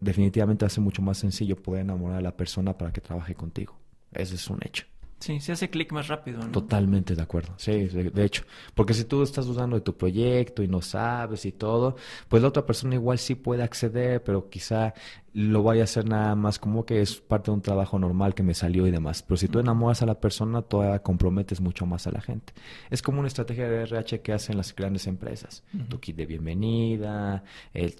definitivamente 0.00 0.64
hace 0.64 0.80
mucho 0.80 1.02
más 1.02 1.18
sencillo 1.18 1.56
poder 1.56 1.82
enamorar 1.82 2.18
a 2.18 2.22
la 2.22 2.36
persona 2.36 2.76
para 2.76 2.92
que 2.92 3.00
trabaje 3.00 3.34
contigo. 3.34 3.78
Ese 4.12 4.34
es 4.34 4.48
un 4.48 4.58
hecho. 4.64 4.86
Sí, 5.20 5.38
se 5.38 5.52
hace 5.52 5.68
clic 5.68 5.92
más 5.92 6.08
rápido, 6.08 6.40
¿no? 6.40 6.50
Totalmente 6.50 7.14
de 7.14 7.20
acuerdo. 7.20 7.52
Sí, 7.58 7.72
de, 7.72 8.24
hecho. 8.24 8.44
Porque 8.74 8.94
si 8.94 9.04
tú 9.04 9.22
estás 9.22 9.44
dudando 9.44 9.76
de 9.76 9.82
tu 9.82 9.94
proyecto 9.94 10.62
y 10.62 10.68
no 10.68 10.80
sabes 10.80 11.44
y 11.44 11.52
todo, 11.52 11.96
pues 12.28 12.40
la 12.40 12.48
otra 12.48 12.64
persona 12.64 12.94
igual 12.94 13.18
sí 13.18 13.34
puede 13.34 13.62
acceder, 13.62 14.24
pero 14.24 14.48
quizá 14.48 14.94
lo 15.32 15.62
vaya 15.62 15.82
a 15.82 15.84
hacer 15.84 16.08
nada 16.08 16.34
más 16.34 16.58
como 16.58 16.84
que 16.84 17.02
es 17.02 17.20
parte 17.20 17.50
de 17.50 17.54
un 17.54 17.60
trabajo 17.60 17.98
normal 17.98 18.34
que 18.34 18.42
me 18.42 18.54
salió 18.54 18.86
y 18.86 18.90
demás. 18.90 19.22
Pero 19.22 19.36
si 19.36 19.46
tú 19.46 19.58
enamoras 19.58 20.00
a 20.00 20.06
la 20.06 20.18
persona, 20.18 20.62
todavía 20.62 21.00
comprometes 21.00 21.60
mucho 21.60 21.84
más 21.84 22.06
a 22.06 22.12
la 22.12 22.22
gente. 22.22 22.54
Es 22.88 23.02
como 23.02 23.18
una 23.18 23.28
estrategia 23.28 23.68
de 23.68 23.82
RH 23.82 24.22
que 24.22 24.32
hacen 24.32 24.56
las 24.56 24.74
grandes 24.74 25.06
empresas. 25.06 25.62
Tu 25.90 26.00
kit 26.00 26.16
de 26.16 26.24
bienvenida, 26.24 27.44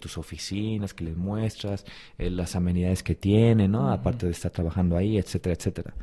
tus 0.00 0.16
oficinas 0.16 0.94
que 0.94 1.04
les 1.04 1.16
muestras, 1.18 1.84
las 2.16 2.56
amenidades 2.56 3.02
que 3.02 3.14
tienen, 3.14 3.72
¿no? 3.72 3.92
Aparte 3.92 4.24
de 4.24 4.32
estar 4.32 4.50
trabajando 4.50 4.96
ahí, 4.96 5.18
etcétera, 5.18 5.54
etcétera 5.54 5.94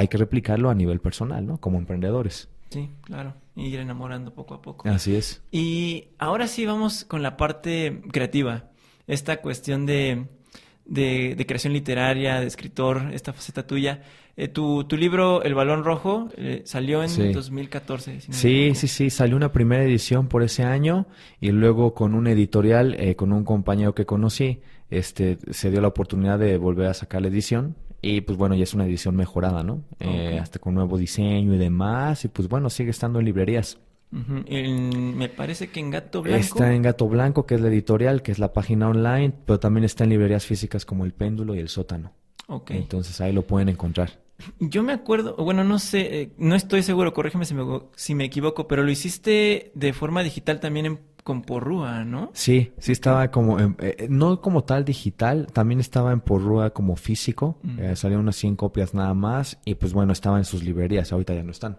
hay 0.00 0.08
que 0.08 0.16
replicarlo 0.16 0.70
a 0.70 0.74
nivel 0.74 0.98
personal, 0.98 1.46
¿no? 1.46 1.58
Como 1.58 1.76
emprendedores. 1.76 2.48
Sí, 2.70 2.88
claro. 3.02 3.34
Y 3.54 3.66
ir 3.66 3.80
enamorando 3.80 4.32
poco 4.32 4.54
a 4.54 4.62
poco. 4.62 4.88
Así 4.88 5.14
es. 5.14 5.42
Y 5.50 6.08
ahora 6.18 6.48
sí 6.48 6.64
vamos 6.64 7.04
con 7.04 7.22
la 7.22 7.36
parte 7.36 8.00
creativa. 8.10 8.70
Esta 9.06 9.42
cuestión 9.42 9.84
de, 9.84 10.24
de, 10.86 11.44
creación 11.46 11.74
literaria, 11.74 12.40
de 12.40 12.46
escritor, 12.46 13.10
esta 13.12 13.34
faceta 13.34 13.66
tuya. 13.66 14.02
Eh, 14.38 14.48
tu, 14.48 14.84
tu, 14.84 14.96
libro 14.96 15.42
El 15.42 15.54
Balón 15.54 15.84
Rojo 15.84 16.30
eh, 16.38 16.62
salió 16.64 17.04
en 17.04 17.32
2014. 17.34 18.22
sí, 18.22 18.74
sí, 18.74 18.88
sí. 18.88 19.10
Salió 19.10 19.36
una 19.36 19.52
primera 19.52 19.84
edición 19.84 20.28
por 20.28 20.42
ese 20.42 20.62
año 20.62 21.08
y 21.42 21.50
luego 21.50 21.92
con 21.92 22.14
un 22.14 22.26
editorial, 22.26 22.96
eh, 22.98 23.16
con 23.16 23.34
un 23.34 23.44
compañero 23.44 23.94
que 23.94 24.06
conocí, 24.06 24.62
este, 24.88 25.36
se 25.50 25.70
dio 25.70 25.82
la 25.82 25.88
oportunidad 25.88 26.38
de 26.38 26.56
volver 26.56 26.86
a 26.86 26.94
sacar 26.94 27.20
la 27.20 27.28
edición 27.28 27.76
y 28.02 28.22
pues 28.22 28.38
bueno, 28.38 28.54
ya 28.54 28.64
es 28.64 28.74
una 28.74 28.86
edición 28.86 29.16
mejorada, 29.16 29.62
¿no? 29.62 29.82
Eh, 29.98 30.38
hasta 30.40 30.58
con 30.58 30.74
nuevo 30.74 30.96
diseño 30.96 31.54
y 31.54 31.58
demás. 31.58 32.24
Y 32.24 32.28
pues 32.28 32.48
bueno, 32.48 32.70
sigue 32.70 32.90
estando 32.90 33.18
en 33.18 33.26
librerías. 33.26 33.78
me 34.10 35.28
parece 35.28 35.68
que 35.68 35.80
en 35.80 35.90
Gato 35.90 36.22
Blanco. 36.22 36.40
Está 36.40 36.72
en 36.72 36.82
Gato 36.82 37.08
Blanco, 37.08 37.46
que 37.46 37.56
es 37.56 37.60
la 37.60 37.68
editorial, 37.68 38.22
que 38.22 38.32
es 38.32 38.38
la 38.38 38.52
página 38.52 38.88
online, 38.88 39.32
pero 39.44 39.60
también 39.60 39.84
está 39.84 40.04
en 40.04 40.10
librerías 40.10 40.46
físicas 40.46 40.86
como 40.86 41.04
El 41.04 41.12
Péndulo 41.12 41.54
y 41.54 41.58
El 41.58 41.68
Sótano. 41.68 42.12
Ok. 42.46 42.70
Entonces 42.72 43.20
ahí 43.20 43.32
lo 43.32 43.42
pueden 43.42 43.68
encontrar. 43.68 44.10
Yo 44.58 44.82
me 44.82 44.92
acuerdo, 44.92 45.36
bueno, 45.36 45.64
no 45.64 45.78
sé, 45.78 46.22
eh, 46.22 46.32
no 46.38 46.54
estoy 46.54 46.82
seguro, 46.82 47.12
corrígeme 47.12 47.44
si 47.44 47.54
me, 47.54 47.62
si 47.94 48.14
me 48.14 48.24
equivoco, 48.24 48.66
pero 48.66 48.82
lo 48.82 48.90
hiciste 48.90 49.70
de 49.74 49.92
forma 49.92 50.22
digital 50.22 50.60
también 50.60 50.86
en 50.86 50.96
con 51.30 51.42
Porrúa, 51.42 52.04
¿no? 52.04 52.32
Sí, 52.34 52.72
sí 52.78 52.90
estaba 52.90 53.30
como, 53.30 53.60
eh, 53.60 54.08
no 54.10 54.40
como 54.40 54.64
tal 54.64 54.84
digital, 54.84 55.46
también 55.52 55.78
estaba 55.78 56.10
en 56.10 56.20
Porrúa 56.20 56.70
como 56.70 56.96
físico, 56.96 57.56
mm. 57.62 57.78
eh, 57.78 57.94
salieron 57.94 58.24
unas 58.24 58.34
100 58.34 58.56
copias 58.56 58.94
nada 58.94 59.14
más 59.14 59.60
y 59.64 59.76
pues 59.76 59.92
bueno, 59.92 60.12
estaba 60.12 60.38
en 60.38 60.44
sus 60.44 60.64
librerías, 60.64 61.12
ahorita 61.12 61.32
ya 61.32 61.44
no 61.44 61.52
están. 61.52 61.78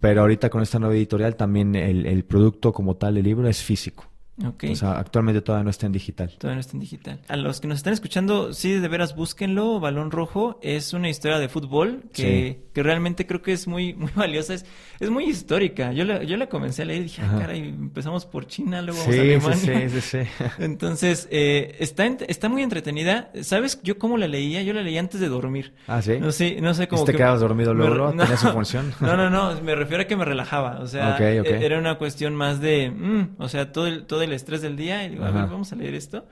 Pero 0.00 0.22
ahorita 0.22 0.50
con 0.50 0.62
esta 0.62 0.80
nueva 0.80 0.96
editorial 0.96 1.36
también 1.36 1.76
el, 1.76 2.06
el 2.06 2.24
producto 2.24 2.72
como 2.72 2.96
tal 2.96 3.14
del 3.14 3.22
libro 3.22 3.46
es 3.46 3.62
físico. 3.62 4.11
O 4.40 4.76
sea, 4.76 4.92
actualmente 4.98 5.42
todavía 5.42 5.64
no 5.64 5.70
está 5.70 5.84
en 5.84 5.92
digital. 5.92 6.30
Todavía 6.38 6.56
no 6.56 6.60
está 6.60 6.72
en 6.72 6.80
digital. 6.80 7.20
A 7.28 7.36
los 7.36 7.60
que 7.60 7.68
nos 7.68 7.76
están 7.76 7.92
escuchando, 7.92 8.54
sí, 8.54 8.72
de 8.72 8.88
veras, 8.88 9.14
búsquenlo. 9.14 9.78
Balón 9.78 10.10
Rojo 10.10 10.58
es 10.62 10.94
una 10.94 11.10
historia 11.10 11.38
de 11.38 11.50
fútbol 11.50 12.04
que, 12.14 12.62
que 12.72 12.82
realmente 12.82 13.26
creo 13.26 13.42
que 13.42 13.52
es 13.52 13.68
muy, 13.68 13.92
muy 13.92 14.10
valiosa. 14.16 14.54
Es, 14.54 14.64
es 15.00 15.10
muy 15.10 15.24
histórica. 15.24 15.92
Yo 15.92 16.04
la, 16.04 16.22
yo 16.22 16.38
la 16.38 16.48
comencé 16.48 16.82
a 16.82 16.84
leer 16.86 17.00
y 17.00 17.04
dije, 17.04 17.22
ah, 17.22 17.36
caray, 17.38 17.60
empezamos 17.60 18.24
por 18.24 18.46
China, 18.46 18.80
luego 18.80 19.00
vamos 19.00 19.16
a 19.16 19.20
Alemania. 19.20 19.88
Sí, 19.90 20.00
sí, 20.00 20.00
sí. 20.00 20.44
Entonces, 20.58 21.28
eh, 21.30 21.76
está, 21.78 22.06
está 22.06 22.48
muy 22.48 22.62
entretenida. 22.62 23.30
¿Sabes 23.42 23.80
yo 23.82 23.98
cómo 23.98 24.16
la 24.16 24.28
leía? 24.28 24.62
Yo 24.62 24.72
la 24.72 24.82
leía 24.82 25.00
antes 25.00 25.20
de 25.20 25.28
dormir. 25.28 25.74
Ah, 25.86 26.00
sí. 26.00 26.18
No 26.18 26.32
sé, 26.32 26.58
no 26.62 26.72
sé 26.72 26.88
cómo. 26.88 27.04
¿Te 27.04 27.12
quedabas 27.12 27.40
dormido 27.40 27.74
luego? 27.74 28.12
no, 28.12 28.26
su 28.38 28.48
función? 28.48 28.94
no, 29.00 29.14
no, 29.14 29.28
no. 29.28 29.60
Me 29.60 29.74
refiero 29.74 30.04
a 30.04 30.06
que 30.06 30.16
me 30.16 30.24
relajaba. 30.24 30.80
O 30.80 30.86
sea, 30.86 31.18
e, 31.18 31.64
era 31.64 31.78
una 31.78 31.98
cuestión 31.98 32.34
más 32.34 32.60
de. 32.62 32.90
Mm, 32.90 33.36
o 33.38 33.48
sea, 33.48 33.72
todo 33.72 33.86
el, 33.86 34.06
todo 34.06 34.21
el 34.24 34.32
estrés 34.32 34.62
del 34.62 34.76
día 34.76 35.04
y 35.04 35.10
digo, 35.10 35.24
a 35.24 35.30
ver, 35.30 35.46
vamos 35.46 35.72
a 35.72 35.76
leer 35.76 35.94
esto. 35.94 36.26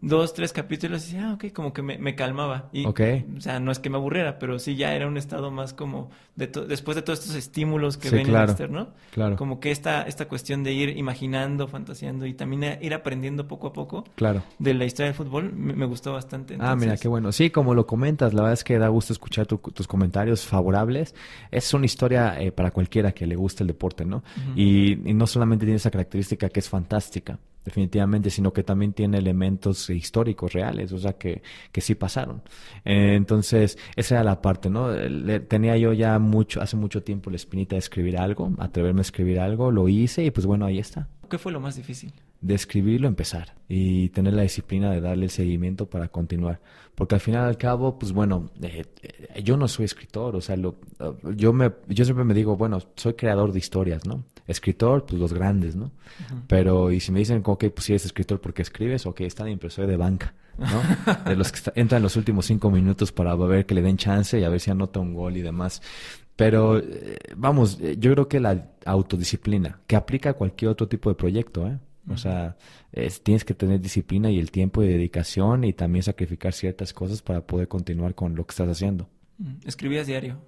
Dos, 0.00 0.34
tres 0.34 0.52
capítulos 0.52 1.02
y 1.02 1.06
decía, 1.06 1.30
ah, 1.30 1.34
ok, 1.34 1.52
como 1.52 1.72
que 1.72 1.82
me, 1.82 2.14
calmaba. 2.14 2.68
Y, 2.72 2.86
O 2.86 2.94
sea, 3.38 3.60
no 3.60 3.72
es 3.72 3.78
que 3.78 3.90
me 3.90 3.96
aburriera, 3.96 4.38
pero 4.38 4.58
sí 4.58 4.76
ya 4.76 4.94
era 4.94 5.06
un 5.06 5.16
estado 5.16 5.50
más 5.50 5.72
como 5.72 6.10
de 6.36 6.48
después 6.68 6.96
de 6.96 7.02
todos 7.02 7.20
estos 7.20 7.36
estímulos 7.36 7.96
que 7.96 8.10
ven 8.10 8.28
en 8.28 8.34
en 8.34 8.72
¿no? 8.72 8.88
Claro. 9.12 9.36
Como 9.36 9.60
que 9.60 9.70
esta, 9.70 10.02
esta 10.02 10.26
cuestión 10.26 10.64
de 10.64 10.72
ir 10.72 10.96
imaginando, 10.96 11.68
fantaseando 11.68 12.26
y 12.26 12.34
también 12.34 12.78
ir 12.80 12.92
aprendiendo 12.92 13.46
poco 13.46 13.68
a 13.68 13.72
poco 13.72 14.04
claro. 14.16 14.42
de 14.58 14.74
la 14.74 14.84
historia 14.84 15.06
del 15.06 15.14
fútbol, 15.14 15.52
me, 15.52 15.86
gustó 15.86 16.12
bastante. 16.12 16.56
Ah, 16.58 16.74
mira, 16.76 16.96
qué 16.96 17.08
bueno. 17.08 17.30
Sí, 17.32 17.50
como 17.50 17.74
lo 17.74 17.86
comentas, 17.86 18.34
la 18.34 18.42
verdad 18.42 18.54
es 18.54 18.64
que 18.64 18.78
da 18.78 18.88
gusto 18.88 19.12
escuchar 19.12 19.46
tus 19.46 19.86
comentarios 19.86 20.44
favorables. 20.44 21.14
Es 21.50 21.72
una 21.72 21.86
historia 21.86 22.40
eh, 22.40 22.52
para 22.52 22.70
cualquiera 22.70 23.12
que 23.12 23.26
le 23.26 23.36
guste 23.36 23.62
el 23.62 23.68
deporte, 23.68 24.04
¿no? 24.04 24.22
y 24.56 24.96
no 24.96 25.26
solamente 25.26 25.64
tiene 25.64 25.76
esa 25.76 25.90
característica 25.90 26.48
que 26.48 26.60
es 26.60 26.68
fantástica, 26.68 27.23
definitivamente, 27.64 28.30
sino 28.30 28.52
que 28.52 28.62
también 28.62 28.92
tiene 28.92 29.18
elementos 29.18 29.88
históricos 29.90 30.52
reales, 30.52 30.92
o 30.92 30.98
sea, 30.98 31.14
que, 31.14 31.42
que 31.72 31.80
sí 31.80 31.94
pasaron. 31.94 32.42
Eh, 32.84 33.14
entonces, 33.14 33.78
esa 33.96 34.16
era 34.16 34.24
la 34.24 34.42
parte, 34.42 34.70
¿no? 34.70 34.88
tenía 35.48 35.76
yo 35.76 35.92
ya 35.92 36.18
mucho, 36.18 36.60
hace 36.60 36.76
mucho 36.76 37.02
tiempo 37.02 37.30
la 37.30 37.36
espinita 37.36 37.76
de 37.76 37.80
escribir 37.80 38.18
algo, 38.18 38.52
atreverme 38.58 39.00
a 39.00 39.02
escribir 39.02 39.40
algo, 39.40 39.70
lo 39.70 39.88
hice 39.88 40.24
y 40.24 40.30
pues 40.30 40.46
bueno, 40.46 40.66
ahí 40.66 40.78
está. 40.78 41.08
¿Qué 41.30 41.38
fue 41.38 41.52
lo 41.52 41.60
más 41.60 41.76
difícil? 41.76 42.12
De 42.44 42.54
escribirlo, 42.54 43.08
empezar 43.08 43.54
y 43.68 44.10
tener 44.10 44.34
la 44.34 44.42
disciplina 44.42 44.90
de 44.90 45.00
darle 45.00 45.24
el 45.24 45.30
seguimiento 45.30 45.88
para 45.88 46.08
continuar. 46.08 46.60
Porque 46.94 47.14
al 47.14 47.20
final 47.22 47.44
al 47.44 47.56
cabo, 47.56 47.98
pues 47.98 48.12
bueno, 48.12 48.50
eh, 48.60 48.84
eh, 49.02 49.42
yo 49.42 49.56
no 49.56 49.66
soy 49.66 49.86
escritor, 49.86 50.36
o 50.36 50.42
sea, 50.42 50.54
lo, 50.56 50.76
yo, 51.34 51.54
me, 51.54 51.72
yo 51.88 52.04
siempre 52.04 52.24
me 52.24 52.34
digo, 52.34 52.54
bueno, 52.56 52.80
soy 52.96 53.14
creador 53.14 53.52
de 53.52 53.58
historias, 53.60 54.04
¿no? 54.06 54.24
Escritor, 54.46 55.06
pues 55.06 55.18
los 55.18 55.32
grandes, 55.32 55.74
¿no? 55.74 55.90
Pero, 56.46 56.92
y 56.92 57.00
si 57.00 57.12
me 57.12 57.20
dicen, 57.20 57.42
ok, 57.42 57.64
pues 57.74 57.86
si 57.86 57.92
eres 57.92 58.04
escritor 58.04 58.42
porque 58.42 58.60
escribes, 58.60 59.06
ok, 59.06 59.22
está 59.22 59.44
de 59.44 59.52
impresor 59.52 59.86
de 59.86 59.96
banca, 59.96 60.34
¿no? 60.58 61.24
de 61.24 61.34
los 61.34 61.50
que 61.50 61.72
entran 61.80 62.02
los 62.02 62.14
últimos 62.16 62.44
cinco 62.44 62.70
minutos 62.70 63.10
para 63.10 63.34
ver 63.34 63.64
que 63.64 63.74
le 63.74 63.80
den 63.80 63.96
chance 63.96 64.38
y 64.38 64.44
a 64.44 64.50
ver 64.50 64.60
si 64.60 64.70
anota 64.70 65.00
un 65.00 65.14
gol 65.14 65.38
y 65.38 65.40
demás. 65.40 65.80
Pero, 66.36 66.78
eh, 66.78 67.16
vamos, 67.36 67.78
yo 67.78 68.12
creo 68.12 68.28
que 68.28 68.38
la 68.38 68.72
autodisciplina, 68.84 69.80
que 69.86 69.96
aplica 69.96 70.30
a 70.30 70.34
cualquier 70.34 70.70
otro 70.70 70.86
tipo 70.86 71.08
de 71.08 71.14
proyecto, 71.14 71.66
¿eh? 71.66 71.78
O 72.08 72.16
sea, 72.16 72.56
tienes 73.22 73.44
que 73.44 73.54
tener 73.54 73.80
disciplina 73.80 74.30
y 74.30 74.38
el 74.38 74.50
tiempo 74.50 74.82
de 74.82 74.88
dedicación 74.88 75.64
y 75.64 75.72
también 75.72 76.02
sacrificar 76.02 76.52
ciertas 76.52 76.92
cosas 76.92 77.22
para 77.22 77.46
poder 77.46 77.68
continuar 77.68 78.14
con 78.14 78.34
lo 78.34 78.46
que 78.46 78.52
estás 78.52 78.68
haciendo. 78.68 79.08
¿Escribías 79.64 80.06
diario? 80.06 80.38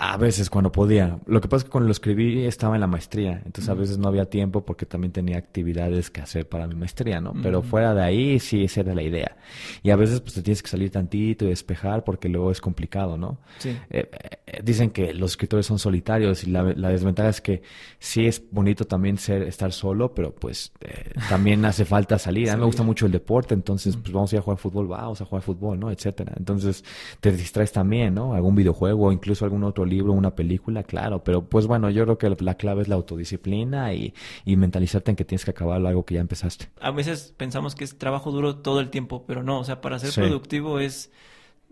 A 0.00 0.16
veces 0.16 0.48
cuando 0.48 0.70
podía. 0.70 1.18
Lo 1.26 1.40
que 1.40 1.48
pasa 1.48 1.58
es 1.58 1.64
que 1.64 1.70
cuando 1.70 1.86
lo 1.88 1.92
escribí 1.92 2.44
estaba 2.44 2.76
en 2.76 2.80
la 2.80 2.86
maestría, 2.86 3.42
entonces 3.44 3.68
a 3.68 3.74
veces 3.74 3.98
no 3.98 4.06
había 4.06 4.26
tiempo 4.26 4.64
porque 4.64 4.86
también 4.86 5.12
tenía 5.12 5.38
actividades 5.38 6.08
que 6.08 6.20
hacer 6.20 6.48
para 6.48 6.68
mi 6.68 6.76
maestría, 6.76 7.20
¿no? 7.20 7.32
Pero 7.42 7.62
fuera 7.62 7.94
de 7.94 8.02
ahí 8.04 8.38
sí 8.38 8.62
esa 8.62 8.82
era 8.82 8.94
la 8.94 9.02
idea. 9.02 9.36
Y 9.82 9.90
a 9.90 9.96
veces 9.96 10.20
pues 10.20 10.34
te 10.34 10.42
tienes 10.42 10.62
que 10.62 10.68
salir 10.68 10.92
tantito 10.92 11.46
y 11.46 11.48
despejar 11.48 12.04
porque 12.04 12.28
luego 12.28 12.52
es 12.52 12.60
complicado, 12.60 13.18
¿no? 13.18 13.38
Sí. 13.58 13.76
Eh, 13.90 14.08
eh, 14.46 14.60
dicen 14.62 14.90
que 14.90 15.12
los 15.12 15.32
escritores 15.32 15.66
son 15.66 15.80
solitarios 15.80 16.44
y 16.44 16.50
la, 16.50 16.62
desventaja 16.62 17.30
es 17.30 17.40
que 17.40 17.62
sí 17.98 18.24
es 18.24 18.40
bonito 18.52 18.84
también 18.84 19.18
ser 19.18 19.42
estar 19.42 19.72
solo, 19.72 20.14
pero 20.14 20.32
pues 20.32 20.70
eh, 20.80 21.10
también 21.28 21.64
hace 21.64 21.84
falta 21.84 22.20
salir. 22.20 22.50
A 22.50 22.54
mí 22.54 22.60
me 22.60 22.66
gusta 22.66 22.84
mucho 22.84 23.06
el 23.06 23.10
deporte, 23.10 23.52
entonces 23.52 23.96
pues 23.96 24.12
vamos 24.12 24.32
a 24.32 24.36
ir 24.36 24.38
a 24.38 24.42
jugar 24.42 24.58
fútbol, 24.58 24.86
vamos 24.86 25.20
a 25.20 25.24
jugar 25.24 25.42
fútbol, 25.42 25.80
¿no? 25.80 25.90
Etcétera. 25.90 26.34
Entonces 26.36 26.84
te 27.18 27.32
distraes 27.32 27.72
también, 27.72 28.14
¿no? 28.14 28.34
Algún 28.34 28.54
videojuego 28.54 29.06
o 29.08 29.12
incluso 29.12 29.44
algún 29.44 29.64
otro 29.64 29.87
libro, 29.88 30.12
una 30.12 30.34
película, 30.34 30.82
claro, 30.82 31.24
pero 31.24 31.48
pues 31.48 31.66
bueno, 31.66 31.90
yo 31.90 32.04
creo 32.04 32.18
que 32.18 32.42
la 32.42 32.54
clave 32.54 32.82
es 32.82 32.88
la 32.88 32.94
autodisciplina 32.94 33.94
y, 33.94 34.14
y 34.44 34.56
mentalizarte 34.56 35.10
en 35.10 35.16
que 35.16 35.24
tienes 35.24 35.44
que 35.44 35.50
acabar 35.50 35.84
algo 35.84 36.04
que 36.04 36.14
ya 36.14 36.20
empezaste. 36.20 36.68
A 36.80 36.90
veces 36.90 37.34
pensamos 37.36 37.74
que 37.74 37.84
es 37.84 37.98
trabajo 37.98 38.30
duro 38.30 38.56
todo 38.56 38.80
el 38.80 38.90
tiempo, 38.90 39.24
pero 39.26 39.42
no, 39.42 39.60
o 39.60 39.64
sea, 39.64 39.80
para 39.80 39.98
ser 39.98 40.12
productivo 40.12 40.80
es 40.80 41.10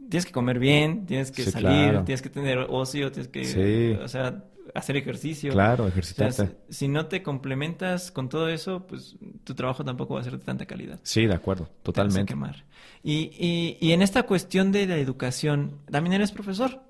tienes 0.09 0.27
que 0.27 0.33
comer 0.33 0.59
bien, 0.59 1.07
tienes 1.07 1.31
que 1.31 1.43
salir, 1.43 2.03
tienes 2.05 2.23
que 2.23 2.31
tener 2.31 2.59
ocio, 2.69 3.11
tienes 3.11 3.29
que, 3.29 3.99
o 4.03 4.09
sea, 4.09 4.45
hacer 4.75 4.97
ejercicio. 4.97 5.53
Claro, 5.53 5.87
ejercitarte. 5.87 6.57
si 6.69 6.89
no 6.89 7.07
te 7.07 7.23
complementas 7.23 8.11
con 8.11 8.29
todo 8.29 8.49
eso, 8.49 8.87
pues 8.87 9.17
tu 9.45 9.55
trabajo 9.55 9.85
tampoco 9.85 10.15
va 10.15 10.21
a 10.21 10.25
ser 10.25 10.39
de 10.39 10.45
tanta 10.45 10.67
calidad. 10.67 11.01
Sí, 11.03 11.27
de 11.27 11.35
acuerdo, 11.35 11.69
totalmente. 11.83 12.33
Quemar. 12.33 12.65
Y, 13.03 13.31
y, 13.39 13.79
y 13.81 13.93
en 13.93 14.03
esta 14.03 14.25
cuestión 14.25 14.73
de 14.73 14.87
la 14.87 14.97
educación, 14.97 15.79
también 15.91 16.15
eres 16.15 16.33
profesor. 16.33 16.81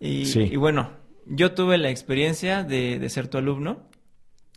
Y, 0.00 0.26
sí. 0.26 0.48
y 0.50 0.56
bueno, 0.56 0.90
yo 1.26 1.52
tuve 1.52 1.78
la 1.78 1.90
experiencia 1.90 2.64
de, 2.64 2.98
de 2.98 3.08
ser 3.08 3.28
tu 3.28 3.38
alumno 3.38 3.88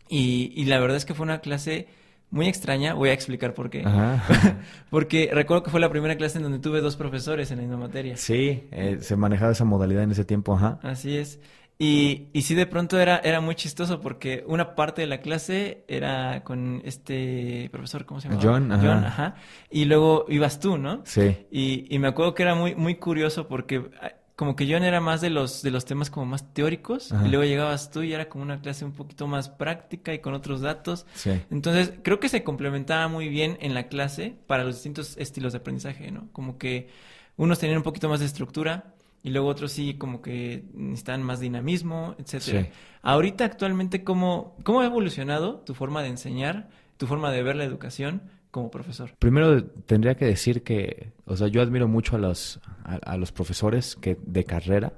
y, 0.08 0.52
y 0.56 0.64
la 0.64 0.80
verdad 0.80 0.96
es 0.96 1.04
que 1.04 1.14
fue 1.14 1.24
una 1.24 1.40
clase 1.40 1.86
muy 2.30 2.48
extraña, 2.48 2.94
voy 2.94 3.10
a 3.10 3.12
explicar 3.12 3.54
por 3.54 3.70
qué. 3.70 3.84
Porque 4.90 5.30
recuerdo 5.32 5.62
que 5.62 5.70
fue 5.70 5.78
la 5.78 5.88
primera 5.88 6.16
clase 6.16 6.38
en 6.38 6.42
donde 6.42 6.58
tuve 6.58 6.80
dos 6.80 6.96
profesores 6.96 7.50
en 7.52 7.58
la 7.58 7.62
misma 7.62 7.76
materia. 7.76 8.16
Sí, 8.16 8.64
eh, 8.72 8.98
se 9.00 9.14
manejaba 9.14 9.52
esa 9.52 9.64
modalidad 9.64 10.02
en 10.02 10.10
ese 10.10 10.24
tiempo, 10.24 10.54
ajá. 10.54 10.80
Así 10.82 11.16
es. 11.16 11.38
Y, 11.78 12.28
y 12.32 12.42
sí, 12.42 12.54
de 12.54 12.66
pronto 12.66 12.98
era, 12.98 13.18
era 13.18 13.40
muy 13.40 13.54
chistoso 13.56 14.00
porque 14.00 14.44
una 14.46 14.74
parte 14.74 15.02
de 15.02 15.08
la 15.08 15.20
clase 15.20 15.84
era 15.88 16.42
con 16.44 16.82
este 16.84 17.68
profesor, 17.72 18.04
¿cómo 18.04 18.20
se 18.20 18.28
llama? 18.28 18.40
John, 18.42 18.72
ajá. 18.72 18.82
John, 18.82 19.04
ajá. 19.04 19.34
Y 19.70 19.84
luego 19.84 20.26
ibas 20.28 20.60
tú, 20.60 20.78
¿no? 20.78 21.02
Sí. 21.04 21.36
Y, 21.50 21.86
y 21.88 21.98
me 21.98 22.08
acuerdo 22.08 22.34
que 22.34 22.44
era 22.44 22.54
muy, 22.54 22.74
muy 22.74 22.96
curioso 22.96 23.48
porque 23.48 23.90
como 24.36 24.56
que 24.56 24.66
John 24.70 24.82
era 24.82 25.00
más 25.00 25.20
de 25.20 25.30
los, 25.30 25.62
de 25.62 25.70
los 25.70 25.84
temas 25.84 26.10
como 26.10 26.26
más 26.26 26.52
teóricos, 26.52 27.12
y 27.24 27.28
luego 27.28 27.44
llegabas 27.44 27.90
tú 27.90 28.02
y 28.02 28.12
era 28.12 28.28
como 28.28 28.42
una 28.42 28.60
clase 28.60 28.84
un 28.84 28.92
poquito 28.92 29.28
más 29.28 29.48
práctica 29.48 30.12
y 30.12 30.18
con 30.18 30.34
otros 30.34 30.60
datos. 30.60 31.06
Sí. 31.14 31.30
Entonces, 31.50 31.92
creo 32.02 32.18
que 32.18 32.28
se 32.28 32.42
complementaba 32.42 33.06
muy 33.06 33.28
bien 33.28 33.56
en 33.60 33.74
la 33.74 33.86
clase 33.86 34.34
para 34.46 34.64
los 34.64 34.76
distintos 34.76 35.16
estilos 35.18 35.52
de 35.52 35.58
aprendizaje, 35.58 36.10
¿no? 36.10 36.28
Como 36.32 36.58
que 36.58 36.88
unos 37.36 37.60
tenían 37.60 37.78
un 37.78 37.84
poquito 37.84 38.08
más 38.08 38.20
de 38.20 38.26
estructura 38.26 38.94
y 39.22 39.30
luego 39.30 39.48
otros 39.48 39.72
sí 39.72 39.94
como 39.94 40.20
que 40.20 40.64
necesitan 40.74 41.22
más 41.22 41.38
dinamismo, 41.38 42.16
etcétera. 42.18 42.68
Ahorita 43.02 43.44
actualmente, 43.44 44.02
¿cómo, 44.02 44.56
¿cómo 44.64 44.80
ha 44.80 44.86
evolucionado 44.86 45.60
tu 45.60 45.74
forma 45.74 46.02
de 46.02 46.08
enseñar, 46.08 46.68
tu 46.96 47.06
forma 47.06 47.30
de 47.30 47.42
ver 47.42 47.54
la 47.54 47.64
educación 47.64 48.22
como 48.54 48.70
profesor? 48.70 49.10
Primero 49.18 49.64
tendría 49.64 50.14
que 50.14 50.26
decir 50.26 50.62
que, 50.62 51.10
o 51.26 51.36
sea, 51.36 51.48
yo 51.48 51.60
admiro 51.60 51.88
mucho 51.88 52.14
a 52.14 52.20
los, 52.20 52.60
a, 52.84 53.16
los 53.16 53.32
profesores 53.32 53.96
que 53.96 54.16
de 54.24 54.44
carrera 54.44 54.92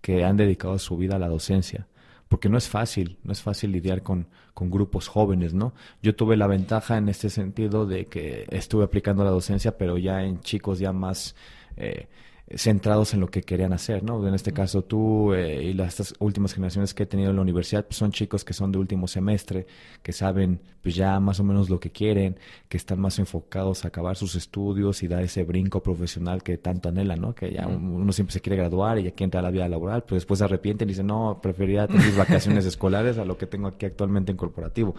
que 0.00 0.24
han 0.24 0.36
dedicado 0.36 0.78
su 0.78 0.96
vida 0.96 1.16
a 1.16 1.18
la 1.18 1.28
docencia 1.28 1.88
porque 2.28 2.48
no 2.48 2.56
es 2.56 2.68
fácil, 2.68 3.18
no 3.24 3.32
es 3.32 3.42
fácil 3.42 3.72
lidiar 3.72 4.02
con, 4.02 4.28
con, 4.54 4.70
grupos 4.70 5.08
jóvenes, 5.08 5.54
¿no? 5.54 5.72
Yo 6.02 6.16
tuve 6.16 6.36
la 6.36 6.46
ventaja 6.46 6.96
en 6.96 7.08
este 7.08 7.30
sentido 7.30 7.84
de 7.84 8.06
que 8.06 8.46
estuve 8.50 8.84
aplicando 8.84 9.24
la 9.24 9.30
docencia, 9.30 9.76
pero 9.76 9.98
ya 9.98 10.22
en 10.24 10.40
chicos 10.40 10.78
ya 10.78 10.92
más 10.92 11.36
eh, 11.76 12.06
centrados 12.50 13.14
en 13.14 13.20
lo 13.20 13.28
que 13.28 13.42
querían 13.42 13.72
hacer, 13.72 14.02
¿no? 14.02 14.26
En 14.28 14.34
este 14.34 14.52
caso 14.52 14.82
tú 14.82 15.32
eh, 15.32 15.62
y 15.64 15.72
las 15.72 15.98
estas 15.98 16.14
últimas 16.18 16.52
generaciones 16.52 16.92
que 16.92 17.04
he 17.04 17.06
tenido 17.06 17.30
en 17.30 17.36
la 17.36 17.42
universidad 17.42 17.86
pues 17.86 17.96
son 17.96 18.12
chicos 18.12 18.44
que 18.44 18.52
son 18.52 18.70
de 18.70 18.78
último 18.78 19.08
semestre, 19.08 19.66
que 20.02 20.12
saben 20.12 20.60
pues 20.82 20.94
ya 20.94 21.18
más 21.20 21.40
o 21.40 21.44
menos 21.44 21.70
lo 21.70 21.80
que 21.80 21.90
quieren, 21.90 22.36
que 22.68 22.76
están 22.76 23.00
más 23.00 23.18
enfocados 23.18 23.84
a 23.84 23.88
acabar 23.88 24.16
sus 24.16 24.34
estudios 24.34 25.02
y 25.02 25.08
dar 25.08 25.22
ese 25.22 25.42
brinco 25.42 25.82
profesional 25.82 26.42
que 26.42 26.58
tanto 26.58 26.90
anhelan, 26.90 27.20
¿no? 27.20 27.34
Que 27.34 27.50
ya 27.50 27.66
uno 27.66 28.12
siempre 28.12 28.34
se 28.34 28.42
quiere 28.42 28.56
graduar 28.56 28.98
y 28.98 29.04
ya 29.04 29.10
quiere 29.12 29.24
entrar 29.24 29.42
a 29.42 29.48
la 29.48 29.50
vida 29.50 29.66
laboral, 29.66 30.02
pero 30.02 30.16
después 30.16 30.38
se 30.38 30.44
arrepienten 30.44 30.88
y 30.88 30.92
dicen, 30.92 31.06
no, 31.06 31.40
preferiría 31.42 31.86
tener 31.86 32.04
mis 32.04 32.16
vacaciones 32.16 32.66
escolares 32.66 33.16
a 33.16 33.24
lo 33.24 33.38
que 33.38 33.46
tengo 33.46 33.68
aquí 33.68 33.86
actualmente 33.86 34.32
en 34.32 34.36
corporativo. 34.36 34.94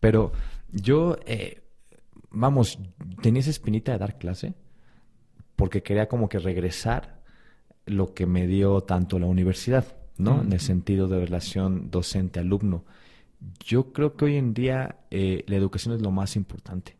Pero 0.00 0.32
yo, 0.72 1.18
eh, 1.26 1.60
vamos, 2.30 2.78
tenía 3.20 3.40
esa 3.40 3.50
espinita 3.50 3.92
de 3.92 3.98
dar 3.98 4.16
clase 4.16 4.54
porque 5.58 5.82
quería 5.82 6.06
como 6.06 6.28
que 6.28 6.38
regresar 6.38 7.18
lo 7.84 8.14
que 8.14 8.26
me 8.26 8.46
dio 8.46 8.82
tanto 8.82 9.18
la 9.18 9.26
universidad, 9.26 9.96
¿no? 10.16 10.42
En 10.42 10.52
el 10.52 10.60
sentido 10.60 11.08
de 11.08 11.18
relación 11.18 11.90
docente-alumno. 11.90 12.84
Yo 13.64 13.92
creo 13.92 14.14
que 14.14 14.26
hoy 14.26 14.36
en 14.36 14.54
día 14.54 15.00
eh, 15.10 15.42
la 15.48 15.56
educación 15.56 15.96
es 15.96 16.00
lo 16.00 16.12
más 16.12 16.36
importante, 16.36 16.96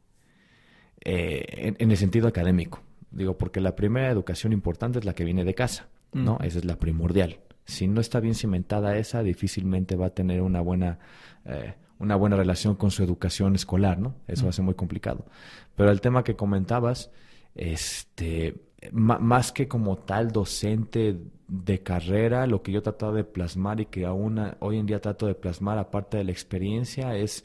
eh, 1.04 1.76
en, 1.78 1.88
el 1.88 1.96
sentido 1.96 2.26
académico. 2.26 2.82
Digo, 3.12 3.38
porque 3.38 3.60
la 3.60 3.76
primera 3.76 4.10
educación 4.10 4.52
importante 4.52 4.98
es 4.98 5.04
la 5.04 5.14
que 5.14 5.22
viene 5.22 5.44
de 5.44 5.54
casa, 5.54 5.86
¿no? 6.12 6.38
Esa 6.42 6.58
es 6.58 6.64
la 6.64 6.80
primordial. 6.80 7.38
Si 7.64 7.86
no 7.86 8.00
está 8.00 8.18
bien 8.18 8.34
cimentada 8.34 8.96
esa, 8.96 9.22
difícilmente 9.22 9.94
va 9.94 10.06
a 10.06 10.10
tener 10.10 10.42
una 10.42 10.62
buena, 10.62 10.98
eh, 11.44 11.74
una 12.00 12.16
buena 12.16 12.34
relación 12.34 12.74
con 12.74 12.90
su 12.90 13.04
educación 13.04 13.54
escolar, 13.54 14.00
¿no? 14.00 14.16
Eso 14.26 14.46
va 14.46 14.50
a 14.50 14.52
ser 14.52 14.64
muy 14.64 14.74
complicado. 14.74 15.26
Pero 15.76 15.92
el 15.92 16.00
tema 16.00 16.24
que 16.24 16.34
comentabas, 16.34 17.12
este, 17.58 18.54
más 18.92 19.52
que 19.52 19.68
como 19.68 19.96
tal 19.98 20.30
docente 20.30 21.18
de 21.48 21.82
carrera, 21.82 22.46
lo 22.46 22.62
que 22.62 22.72
yo 22.72 22.82
tratado 22.82 23.12
de 23.12 23.24
plasmar 23.24 23.80
y 23.80 23.86
que 23.86 24.06
aún 24.06 24.40
hoy 24.60 24.78
en 24.78 24.86
día 24.86 25.00
trato 25.00 25.26
de 25.26 25.34
plasmar, 25.34 25.78
aparte 25.78 26.18
de 26.18 26.24
la 26.24 26.32
experiencia, 26.32 27.16
es 27.16 27.44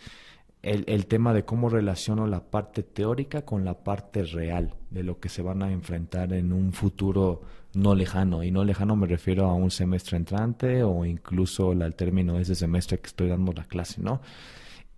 el, 0.61 0.83
el, 0.87 1.07
tema 1.07 1.33
de 1.33 1.43
cómo 1.43 1.69
relaciono 1.69 2.27
la 2.27 2.41
parte 2.41 2.83
teórica 2.83 3.43
con 3.43 3.65
la 3.65 3.83
parte 3.83 4.23
real 4.23 4.75
de 4.91 5.03
lo 5.03 5.19
que 5.19 5.29
se 5.29 5.41
van 5.41 5.63
a 5.63 5.71
enfrentar 5.71 6.31
en 6.33 6.53
un 6.53 6.71
futuro 6.71 7.41
no 7.73 7.95
lejano. 7.95 8.43
Y 8.43 8.51
no 8.51 8.63
lejano 8.63 8.95
me 8.95 9.07
refiero 9.07 9.47
a 9.47 9.53
un 9.53 9.71
semestre 9.71 10.17
entrante 10.17 10.83
o 10.83 11.05
incluso 11.05 11.71
al 11.71 11.95
término 11.95 12.35
de 12.35 12.43
ese 12.43 12.55
semestre 12.55 12.99
que 12.99 13.07
estoy 13.07 13.29
dando 13.29 13.51
la 13.51 13.65
clase, 13.65 14.01
¿no? 14.01 14.21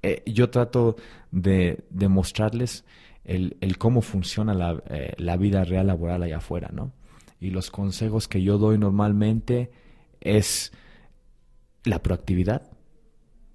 Eh, 0.01 0.21
yo 0.27 0.49
trato 0.49 0.97
de, 1.31 1.83
de 1.89 2.07
mostrarles 2.09 2.85
el, 3.25 3.57
el 3.61 3.77
cómo 3.77 4.01
funciona 4.01 4.53
la, 4.53 4.81
eh, 4.89 5.13
la, 5.17 5.35
vida 5.37 5.63
real 5.63 5.87
laboral 5.87 6.23
allá 6.23 6.37
afuera, 6.37 6.69
¿no? 6.71 6.93
Y 7.39 7.49
los 7.49 7.71
consejos 7.71 8.27
que 8.27 8.41
yo 8.41 8.57
doy 8.57 8.77
normalmente 8.77 9.71
es 10.21 10.71
la 11.83 12.01
proactividad 12.01 12.71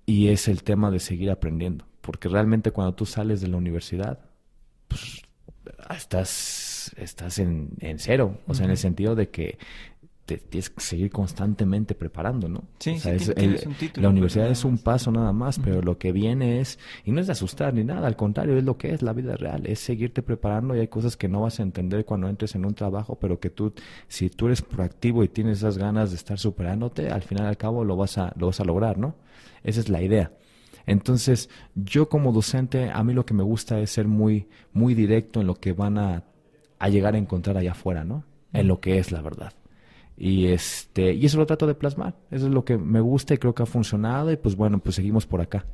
y 0.06 0.28
es 0.28 0.48
el 0.48 0.62
tema 0.62 0.90
de 0.90 0.98
seguir 0.98 1.30
aprendiendo. 1.30 1.87
Porque 2.00 2.28
realmente 2.28 2.72
cuando 2.72 2.94
tú 2.94 3.06
sales 3.06 3.40
de 3.40 3.48
la 3.48 3.56
universidad, 3.56 4.20
pues 4.88 5.22
estás, 5.96 6.92
estás 6.96 7.38
en, 7.38 7.70
en 7.80 7.98
cero. 7.98 8.38
O 8.46 8.54
sea, 8.54 8.64
en 8.64 8.72
el 8.72 8.76
sentido 8.76 9.14
de 9.14 9.30
que 9.30 9.59
tienes 10.38 10.70
que 10.70 10.80
seguir 10.80 11.10
constantemente 11.10 11.94
preparando, 11.94 12.48
¿no? 12.48 12.64
Sí, 12.78 12.96
La 13.96 14.08
universidad 14.08 14.48
es 14.50 14.64
un 14.64 14.78
paso 14.78 15.10
nada 15.10 15.32
más, 15.32 15.58
pero 15.58 15.82
lo 15.82 15.98
que 15.98 16.12
viene 16.12 16.60
es, 16.60 16.78
y 17.04 17.12
no 17.12 17.20
es 17.20 17.26
de 17.26 17.32
asustar 17.32 17.74
ni 17.74 17.84
nada, 17.84 18.06
al 18.06 18.16
contrario, 18.16 18.56
es 18.56 18.64
lo 18.64 18.76
que 18.76 18.92
es 18.92 19.02
la 19.02 19.12
vida 19.12 19.36
real, 19.36 19.66
es 19.66 19.80
seguirte 19.80 20.22
preparando 20.22 20.76
y 20.76 20.80
hay 20.80 20.88
cosas 20.88 21.16
que 21.16 21.28
no 21.28 21.42
vas 21.42 21.60
a 21.60 21.62
entender 21.62 22.04
cuando 22.04 22.28
entres 22.28 22.54
en 22.54 22.64
un 22.64 22.74
trabajo, 22.74 23.18
pero 23.18 23.40
que 23.40 23.50
tú, 23.50 23.72
si 24.08 24.30
tú 24.30 24.46
eres 24.46 24.62
proactivo 24.62 25.24
y 25.24 25.28
tienes 25.28 25.58
esas 25.58 25.78
ganas 25.78 26.10
de 26.10 26.16
estar 26.16 26.38
superándote, 26.38 27.10
al 27.10 27.22
final 27.22 27.44
y 27.44 27.48
al 27.48 27.56
cabo 27.56 27.84
lo 27.84 27.96
vas 27.96 28.18
a, 28.18 28.32
lo 28.36 28.46
vas 28.46 28.60
a 28.60 28.64
lograr, 28.64 28.98
¿no? 28.98 29.16
Esa 29.62 29.80
es 29.80 29.88
la 29.88 30.02
idea. 30.02 30.32
Entonces, 30.86 31.50
yo 31.74 32.08
como 32.08 32.32
docente, 32.32 32.90
a 32.90 33.04
mí 33.04 33.12
lo 33.12 33.26
que 33.26 33.34
me 33.34 33.42
gusta 33.42 33.78
es 33.80 33.90
ser 33.90 34.08
muy, 34.08 34.48
muy 34.72 34.94
directo 34.94 35.40
en 35.40 35.46
lo 35.46 35.54
que 35.54 35.72
van 35.72 35.98
a, 35.98 36.24
a 36.78 36.88
llegar 36.88 37.14
a 37.14 37.18
encontrar 37.18 37.56
allá 37.56 37.72
afuera, 37.72 38.04
¿no? 38.04 38.24
En 38.52 38.66
lo 38.66 38.80
que 38.80 38.98
es 38.98 39.12
la 39.12 39.22
verdad. 39.22 39.52
Y, 40.20 40.48
este, 40.48 41.14
y 41.14 41.24
eso 41.24 41.38
lo 41.38 41.46
trato 41.46 41.66
de 41.66 41.74
plasmar. 41.74 42.14
Eso 42.30 42.46
es 42.46 42.52
lo 42.52 42.62
que 42.62 42.76
me 42.76 43.00
gusta 43.00 43.33
y 43.33 43.38
creo 43.38 43.54
que 43.54 43.62
ha 43.62 43.66
funcionado. 43.66 44.30
Y 44.30 44.37
pues 44.37 44.54
bueno, 44.54 44.78
pues 44.78 44.96
seguimos 44.96 45.26
por 45.26 45.40
acá. 45.40 45.64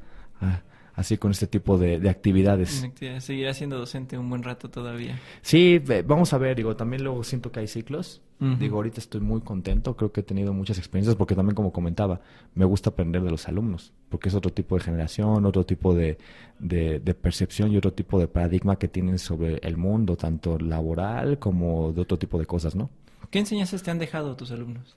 Ah, 0.41 0.63
así 0.95 1.19
con 1.19 1.33
este 1.33 1.49
tipo 1.49 1.77
de, 1.79 1.99
de 1.99 2.09
actividades. 2.09 2.89
Seguirá 3.19 3.53
siendo 3.55 3.77
docente 3.77 4.17
un 4.17 4.31
buen 4.31 4.45
rato 4.45 4.71
todavía. 4.71 5.19
Sí, 5.43 5.83
vamos 6.07 6.33
a 6.33 6.39
ver. 6.39 6.57
Digo, 6.57 6.77
también 6.77 7.03
luego 7.03 7.25
siento 7.25 7.51
que 7.51 7.59
hay 7.59 7.67
ciclos. 7.67 8.23
Digo, 8.39 8.77
ahorita 8.77 9.01
estoy 9.01 9.21
muy 9.21 9.41
contento. 9.41 9.97
Creo 9.97 10.13
que 10.13 10.21
he 10.21 10.23
tenido 10.23 10.53
muchas 10.53 10.79
experiencias 10.79 11.17
porque 11.17 11.35
también, 11.35 11.57
como 11.57 11.73
comentaba, 11.73 12.21
me 12.55 12.67
gusta 12.67 12.91
aprender 12.91 13.23
de 13.23 13.31
los 13.33 13.49
alumnos. 13.49 13.95
Porque 14.11 14.29
es 14.29 14.35
otro 14.37 14.53
tipo 14.53 14.77
de 14.77 14.85
generación, 14.85 15.45
otro 15.45 15.67
tipo 15.67 15.93
de, 15.93 16.19
de, 16.61 17.01
de 17.01 17.15
percepción 17.15 17.73
y 17.73 17.79
otro 17.79 17.95
tipo 17.95 18.21
de 18.21 18.29
paradigma 18.29 18.77
que 18.79 18.87
tienen 18.87 19.19
sobre 19.19 19.57
el 19.57 19.77
mundo, 19.77 20.17
tanto 20.17 20.57
laboral 20.57 21.41
como 21.41 21.93
de 21.93 22.03
otro 22.03 22.17
tipo 22.17 22.39
de 22.39 22.47
cosas, 22.47 22.77
¿no? 22.77 22.91
¿Qué 23.31 23.39
enseñanzas 23.39 23.83
te 23.83 23.91
han 23.91 23.99
dejado 23.99 24.37
tus 24.37 24.51
alumnos? 24.51 24.97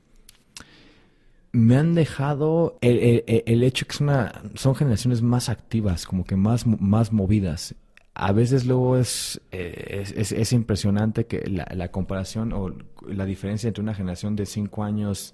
Me 1.52 1.78
han 1.78 1.96
dejado 1.96 2.78
el, 2.82 3.64
hecho 3.64 3.88
que 3.88 3.94
son 3.94 4.76
generaciones 4.76 5.22
más 5.22 5.50
activas, 5.50 6.06
como 6.06 6.24
que 6.24 6.36
más, 6.36 6.68
más 6.68 7.12
movidas. 7.12 7.76
A 8.14 8.34
veces 8.34 8.66
luego 8.66 8.98
es, 8.98 9.42
eh, 9.52 10.04
es, 10.16 10.54
impresionante 10.54 11.26
que 11.26 11.48
la, 11.48 11.92
comparación 11.92 12.54
o 12.54 12.72
la 13.08 13.26
diferencia 13.26 13.68
entre 13.68 13.82
una 13.82 13.96
generación 13.96 14.36
de 14.36 14.46
cinco 14.46 14.84
años 14.84 15.34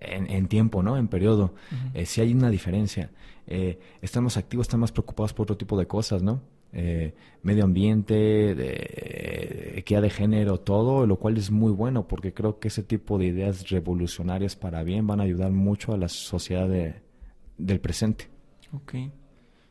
en, 0.00 0.48
tiempo, 0.48 0.82
¿no? 0.82 0.96
En 0.96 1.08
periodo. 1.08 1.54
Eh, 1.94 2.04
si 2.04 2.20
hay 2.20 2.32
una 2.32 2.50
diferencia. 2.50 3.10
Eh, 3.46 3.78
están 4.02 4.24
más 4.24 4.36
activos, 4.36 4.64
están 4.64 4.80
más 4.80 4.92
preocupados 4.92 5.32
por 5.32 5.44
otro 5.44 5.56
tipo 5.56 5.78
de 5.78 5.86
cosas, 5.86 6.22
¿no? 6.22 6.42
Eh, 6.72 7.14
medio 7.42 7.64
ambiente, 7.64 8.14
de 8.54 9.74
equidad 9.76 10.02
de 10.02 10.10
género, 10.10 10.60
todo, 10.60 11.06
lo 11.06 11.16
cual 11.16 11.36
es 11.36 11.50
muy 11.50 11.72
bueno 11.72 12.06
porque 12.06 12.34
creo 12.34 12.58
que 12.58 12.68
ese 12.68 12.82
tipo 12.82 13.18
de 13.18 13.26
ideas 13.26 13.68
revolucionarias 13.70 14.56
para 14.56 14.82
bien 14.82 15.06
van 15.06 15.20
a 15.20 15.24
ayudar 15.24 15.50
mucho 15.50 15.92
a 15.92 15.96
la 15.96 16.08
sociedad 16.08 16.68
del 16.68 17.80
presente. 17.80 18.28
Ok. 18.72 18.94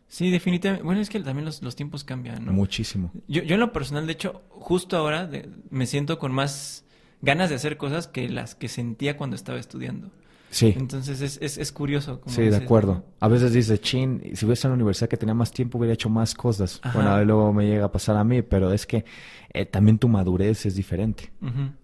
Sí, 0.08 0.32
definitivamente. 0.32 0.86
Bueno, 0.86 1.02
es 1.02 1.10
que 1.10 1.20
también 1.20 1.46
los, 1.46 1.62
los 1.62 1.76
tiempos 1.76 2.04
cambian, 2.04 2.46
¿no? 2.46 2.54
Muchísimo. 2.54 3.12
Yo, 3.28 3.44
yo 3.44 3.56
en 3.56 3.60
lo 3.60 3.74
personal, 3.74 4.08
de 4.08 4.14
hecho, 4.14 4.42
justo 4.50 4.98
ahora 4.98 5.30
me 5.70 5.86
siento 5.86 6.18
con 6.18 6.32
más 6.32 6.86
ganas 7.22 7.50
de 7.50 7.56
hacer 7.56 7.78
cosas 7.78 8.08
que 8.08 8.30
las 8.30 8.56
que 8.56 8.70
sentía 8.70 9.18
cuando 9.18 9.36
estaba 9.36 9.60
estudiando. 9.60 10.12
Sí. 10.50 10.74
Entonces 10.78 11.22
es, 11.22 11.38
es, 11.42 11.58
es 11.58 11.72
curioso. 11.72 12.22
sí, 12.28 12.44
de 12.44 12.56
acuerdo. 12.56 13.04
A 13.20 13.28
veces 13.28 13.54
dice, 13.54 13.80
chin, 13.80 14.22
si 14.34 14.46
hubiese 14.46 14.68
en 14.68 14.72
la 14.72 14.76
universidad 14.76 15.10
que 15.10 15.18
tenía 15.18 15.36
más 15.36 15.52
tiempo 15.52 15.78
hubiera 15.78 15.94
hecho 15.94 16.10
más 16.10 16.34
cosas. 16.34 16.82
Bueno, 16.94 17.24
luego 17.26 17.54
me 17.54 17.68
llega 17.68 17.86
a 17.86 17.92
pasar 17.92 18.16
a 18.18 18.24
mí, 18.24 18.42
pero 18.42 18.72
es 18.72 18.86
que 18.86 19.06
eh, 19.54 19.66
también 19.66 19.98
tu 19.98 20.08
madurez 20.08 20.66
es 20.66 20.76
diferente, 20.76 21.32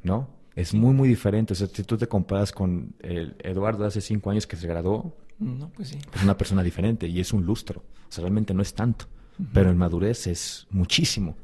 ¿no? 0.03 0.29
Es 0.55 0.73
muy, 0.73 0.93
muy 0.93 1.09
diferente. 1.09 1.53
O 1.53 1.55
sea, 1.55 1.67
si 1.67 1.83
tú 1.83 1.97
te 1.97 2.07
comparas 2.07 2.51
con 2.51 2.93
el 2.99 3.35
Eduardo 3.39 3.85
hace 3.85 4.01
cinco 4.01 4.29
años 4.29 4.47
que 4.47 4.55
se 4.55 4.67
graduó, 4.67 5.15
no, 5.39 5.69
pues 5.69 5.89
sí. 5.89 5.97
Es 6.13 6.23
una 6.23 6.37
persona 6.37 6.63
diferente 6.63 7.07
y 7.07 7.19
es 7.19 7.33
un 7.33 7.45
lustro. 7.45 7.81
O 8.07 8.11
sea, 8.11 8.21
realmente 8.21 8.53
no 8.53 8.61
es 8.61 8.73
tanto, 8.73 9.05
pero 9.51 9.71
en 9.71 9.77
madurez 9.77 10.27
es 10.27 10.67
muchísimo. 10.69 11.35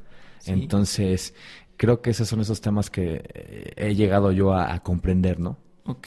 Entonces, 0.46 1.34
creo 1.76 2.00
que 2.00 2.10
esos 2.10 2.28
son 2.28 2.40
esos 2.40 2.60
temas 2.60 2.88
que 2.88 3.22
eh, 3.34 3.72
he 3.76 3.94
llegado 3.94 4.32
yo 4.32 4.54
a 4.54 4.78
comprender, 4.78 5.38
¿no? 5.38 5.58
Ok, 5.90 6.06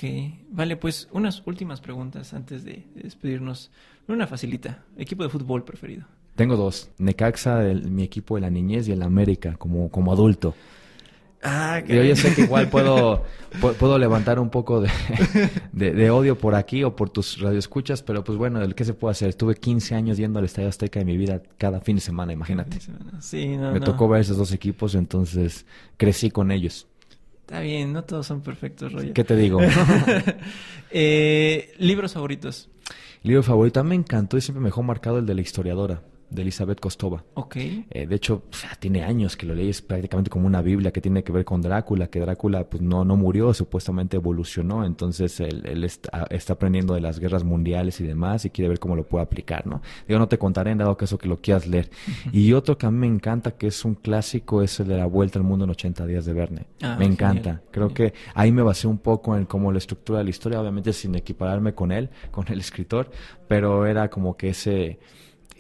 vale, 0.50 0.78
pues 0.78 1.10
unas 1.12 1.43
últimas 1.46 1.82
preguntas 1.82 2.34
antes 2.34 2.63
de 2.63 2.86
despedirnos. 2.96 3.69
Una 4.08 4.28
facilita, 4.28 4.86
equipo 4.98 5.24
de 5.24 5.30
fútbol 5.30 5.65
preferido. 5.65 6.06
Tengo 6.36 6.56
dos, 6.56 6.89
Necaxa, 7.00 7.60
mi 7.60 8.04
equipo 8.04 8.36
de 8.36 8.41
la 8.41 8.50
niñez 8.50 8.88
y 8.88 8.93
el 8.93 9.02
América 9.02 9.56
como, 9.58 9.89
como 9.89 10.13
adulto. 10.13 10.56
Ah, 11.43 11.82
Yo 11.86 12.02
ya 12.02 12.15
sé 12.15 12.34
que 12.34 12.43
igual 12.43 12.69
puedo, 12.69 13.24
puedo 13.80 13.98
levantar 13.98 14.39
un 14.39 14.50
poco 14.50 14.80
de, 14.80 14.89
de, 15.74 16.10
odio 16.12 16.38
por 16.38 16.56
aquí 16.56 16.86
o 16.86 16.96
por 16.96 17.10
tus 17.10 17.41
radioescuchas, 17.41 18.02
pero 18.02 18.24
pues 18.24 18.38
bueno, 18.38 18.65
¿qué 18.74 18.86
se 18.86 18.93
puede 18.93 19.12
hacer? 19.12 19.28
Estuve 19.28 19.56
15 19.56 19.96
años 19.96 20.15
yendo 20.15 20.39
al 20.39 20.46
Estadio 20.46 20.69
Azteca 20.69 21.00
de 21.00 21.06
mi 21.06 21.17
vida 21.17 21.41
cada 21.58 21.82
fin 21.82 21.98
de 21.98 22.02
semana, 22.02 22.32
imagínate. 22.32 22.80
Sí, 23.19 23.58
no, 23.58 23.74
Me 23.74 23.82
tocó 23.82 24.08
ver 24.08 24.22
esos 24.22 24.38
dos 24.38 24.54
equipos, 24.54 24.96
entonces 24.96 25.65
crecí 25.98 26.32
con 26.32 26.52
ellos. 26.52 26.88
Está 27.43 27.60
bien, 27.60 27.91
no 27.91 28.03
todos 28.06 28.25
son 28.25 28.41
perfectos, 28.41 28.93
Roger. 28.93 29.13
¿Qué 29.13 29.23
te 29.23 29.36
digo? 29.36 29.60
eh, 30.91 31.73
libros 31.77 32.13
favoritos. 32.13 32.69
Libro 33.21 33.43
favorito, 33.43 33.84
me 33.84 33.95
encantó 33.95 34.38
y 34.38 34.41
siempre 34.41 34.62
me 34.62 34.69
dejó 34.69 34.82
marcado 34.82 35.19
el 35.19 35.25
de 35.25 35.36
la 35.36 35.41
historiadora 35.41 36.01
de 36.34 36.41
Elizabeth 36.41 36.80
Kostova. 36.80 37.24
Ok. 37.36 37.56
Eh, 37.56 38.08
de 38.08 38.15
hecho, 38.15 38.43
tiene 38.80 39.04
años 39.04 39.38
que 39.38 39.46
lo 39.46 39.56
leí, 39.56 39.69
es 39.69 39.82
prácticamente 39.82 40.30
como 40.30 40.48
una 40.48 40.62
Biblia 40.62 40.91
que 40.91 41.02
tiene 41.02 41.24
que 41.24 41.32
ver 41.32 41.46
con 41.46 41.62
Drácula, 41.62 42.08
que 42.08 42.19
Drácula 42.19 42.69
pues 42.69 42.82
no, 42.82 43.06
no 43.06 43.15
murió, 43.15 43.54
supuestamente 43.54 44.17
evolucionó, 44.17 44.86
entonces 44.86 45.39
él, 45.39 45.84
está, 45.84 46.28
aprendiendo 46.50 46.93
de 46.93 47.02
las 47.02 47.19
guerras 47.19 47.43
mundiales 47.43 48.00
y 48.00 48.04
demás 48.04 48.46
y 48.46 48.50
quiere 48.50 48.69
ver 48.69 48.80
cómo 48.80 48.96
lo 48.96 49.08
puede 49.08 49.24
aplicar, 49.24 49.67
¿no? 49.67 49.82
Yo 50.08 50.19
no 50.19 50.28
te 50.28 50.38
contaré 50.38 50.72
en 50.72 50.80
dado 50.80 50.98
caso 50.98 51.17
que 51.17 51.28
lo 51.28 51.41
quieras 51.41 51.67
leer. 51.67 51.89
Y 52.32 52.54
otro 52.54 52.78
que 52.78 52.86
a 52.86 52.91
mí 52.91 52.98
me 52.98 53.08
encanta, 53.08 53.52
que 53.52 53.67
es 53.67 53.86
un 53.86 53.96
clásico, 53.96 54.62
es 54.62 54.80
el 54.80 54.88
de 54.88 54.98
La 54.98 55.06
Vuelta 55.06 55.39
al 55.39 55.46
Mundo 55.46 55.65
en 55.65 55.72
80 55.72 56.06
días 56.06 56.26
de 56.26 56.34
Verne. 56.34 56.65
Ah, 56.82 56.96
me 56.98 57.06
encanta. 57.06 57.62
Creo 57.72 57.93
que 57.93 58.13
ahí 58.34 58.52
me 58.52 58.62
basé 58.62 58.88
un 58.88 58.98
poco 58.98 59.36
en 59.38 59.46
cómo 59.46 59.72
la 59.72 59.78
estructura 59.78 60.19
de 60.19 60.26
la 60.26 60.30
historia, 60.30 60.60
obviamente 60.60 60.93
sin 60.93 61.15
equipararme 61.15 61.74
con 61.74 61.91
él, 61.91 62.10
con 62.32 62.48
el 62.52 62.60
escritor, 62.60 63.12
pero 63.48 63.86
era 63.86 64.10
como 64.10 64.36
que 64.36 64.50
ese 64.50 65.00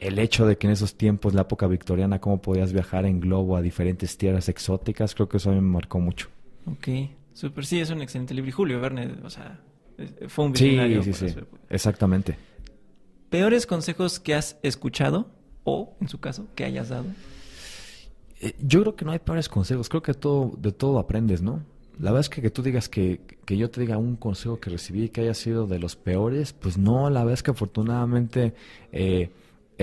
el 0.03 0.19
hecho 0.19 0.45
de 0.45 0.57
que 0.57 0.67
en 0.67 0.73
esos 0.73 0.95
tiempos, 0.95 1.33
la 1.33 1.43
época 1.43 1.65
victoriana, 1.67 2.19
cómo 2.19 2.41
podías 2.41 2.73
viajar 2.73 3.05
en 3.05 3.21
globo 3.21 3.55
a 3.55 3.61
diferentes 3.61 4.17
tierras 4.17 4.49
exóticas, 4.49 5.15
creo 5.15 5.29
que 5.29 5.37
eso 5.37 5.49
a 5.49 5.53
mí 5.53 5.61
me 5.61 5.71
marcó 5.71 5.99
mucho. 5.99 6.27
Ok, 6.65 6.87
súper, 7.33 7.65
sí, 7.65 7.79
es 7.79 7.89
un 7.89 8.01
excelente 8.01 8.33
libro. 8.33 8.49
Y 8.49 8.51
Julio 8.51 8.81
Verne, 8.81 9.15
o 9.23 9.29
sea, 9.29 9.61
fue 10.27 10.45
un 10.45 10.51
visionario. 10.51 11.01
Sí, 11.03 11.13
sí, 11.13 11.29
sí, 11.29 11.35
exactamente. 11.69 12.35
¿Peores 13.29 13.65
consejos 13.65 14.19
que 14.19 14.35
has 14.35 14.59
escuchado 14.61 15.31
o, 15.63 15.95
en 16.01 16.09
su 16.09 16.19
caso, 16.19 16.47
que 16.53 16.65
hayas 16.65 16.89
dado? 16.89 17.05
Eh, 18.41 18.53
yo 18.59 18.81
creo 18.81 18.95
que 18.97 19.05
no 19.05 19.11
hay 19.11 19.19
peores 19.19 19.47
consejos, 19.47 19.87
creo 19.87 20.03
que 20.03 20.13
todo, 20.13 20.53
de 20.57 20.73
todo 20.73 20.99
aprendes, 20.99 21.41
¿no? 21.41 21.63
La 21.97 22.11
verdad 22.11 22.21
es 22.21 22.29
que 22.29 22.41
que 22.41 22.49
tú 22.49 22.61
digas 22.61 22.89
que, 22.89 23.21
que 23.45 23.55
yo 23.55 23.69
te 23.69 23.79
diga 23.79 23.97
un 23.97 24.17
consejo 24.17 24.59
que 24.59 24.69
recibí 24.69 25.07
que 25.09 25.21
haya 25.21 25.33
sido 25.33 25.65
de 25.65 25.79
los 25.79 25.95
peores, 25.95 26.51
pues 26.51 26.77
no, 26.77 27.09
la 27.09 27.21
verdad 27.21 27.35
es 27.35 27.43
que 27.43 27.51
afortunadamente... 27.51 28.53
Eh, 28.91 29.29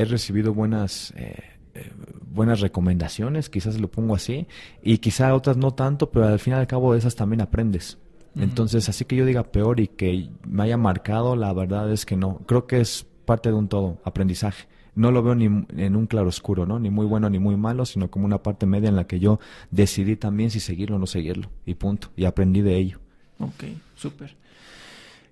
he 0.00 0.04
recibido 0.04 0.54
buenas, 0.54 1.12
eh, 1.16 1.36
eh, 1.74 1.90
buenas 2.26 2.60
recomendaciones, 2.60 3.50
quizás 3.50 3.78
lo 3.80 3.90
pongo 3.90 4.14
así, 4.14 4.46
y 4.82 4.98
quizá 4.98 5.34
otras 5.34 5.56
no 5.56 5.72
tanto, 5.72 6.10
pero 6.10 6.26
al 6.26 6.38
fin 6.38 6.54
y 6.54 6.56
al 6.56 6.66
cabo 6.66 6.92
de 6.92 6.98
esas 6.98 7.14
también 7.14 7.40
aprendes. 7.40 7.98
Entonces, 8.36 8.88
así 8.88 9.04
que 9.04 9.16
yo 9.16 9.26
diga 9.26 9.42
peor 9.42 9.80
y 9.80 9.88
que 9.88 10.28
me 10.46 10.62
haya 10.62 10.76
marcado, 10.76 11.34
la 11.34 11.52
verdad 11.52 11.92
es 11.92 12.06
que 12.06 12.16
no. 12.16 12.38
Creo 12.46 12.68
que 12.68 12.80
es 12.80 13.04
parte 13.24 13.48
de 13.48 13.56
un 13.56 13.68
todo, 13.68 13.98
aprendizaje. 14.04 14.68
No 14.94 15.10
lo 15.10 15.22
veo 15.22 15.34
ni 15.34 15.46
en 15.46 15.96
un 15.96 16.06
claro 16.06 16.28
oscuro, 16.28 16.64
¿no? 16.64 16.78
Ni 16.78 16.90
muy 16.90 17.06
bueno 17.06 17.28
ni 17.28 17.40
muy 17.40 17.56
malo, 17.56 17.84
sino 17.86 18.08
como 18.08 18.26
una 18.26 18.40
parte 18.40 18.66
media 18.66 18.88
en 18.88 18.94
la 18.94 19.08
que 19.08 19.18
yo 19.18 19.40
decidí 19.72 20.14
también 20.14 20.50
si 20.50 20.60
seguirlo 20.60 20.96
o 20.96 20.98
no 21.00 21.06
seguirlo. 21.06 21.50
Y 21.66 21.74
punto. 21.74 22.12
Y 22.16 22.24
aprendí 22.24 22.60
de 22.60 22.76
ello. 22.76 23.00
Ok, 23.40 23.64
súper. 23.96 24.36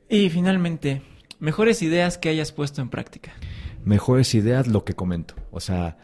Y 0.09 0.29
finalmente, 0.31 1.03
mejores 1.39 1.83
ideas 1.83 2.19
que 2.19 2.31
hayas 2.31 2.51
puesto 2.51 2.83
en 2.83 2.89
práctica 2.89 3.33
mejores 3.85 4.35
ideas, 4.35 4.67
lo 4.67 4.85
que 4.85 4.95
comento. 4.95 5.35
O 5.51 5.61
sea, 5.61 5.99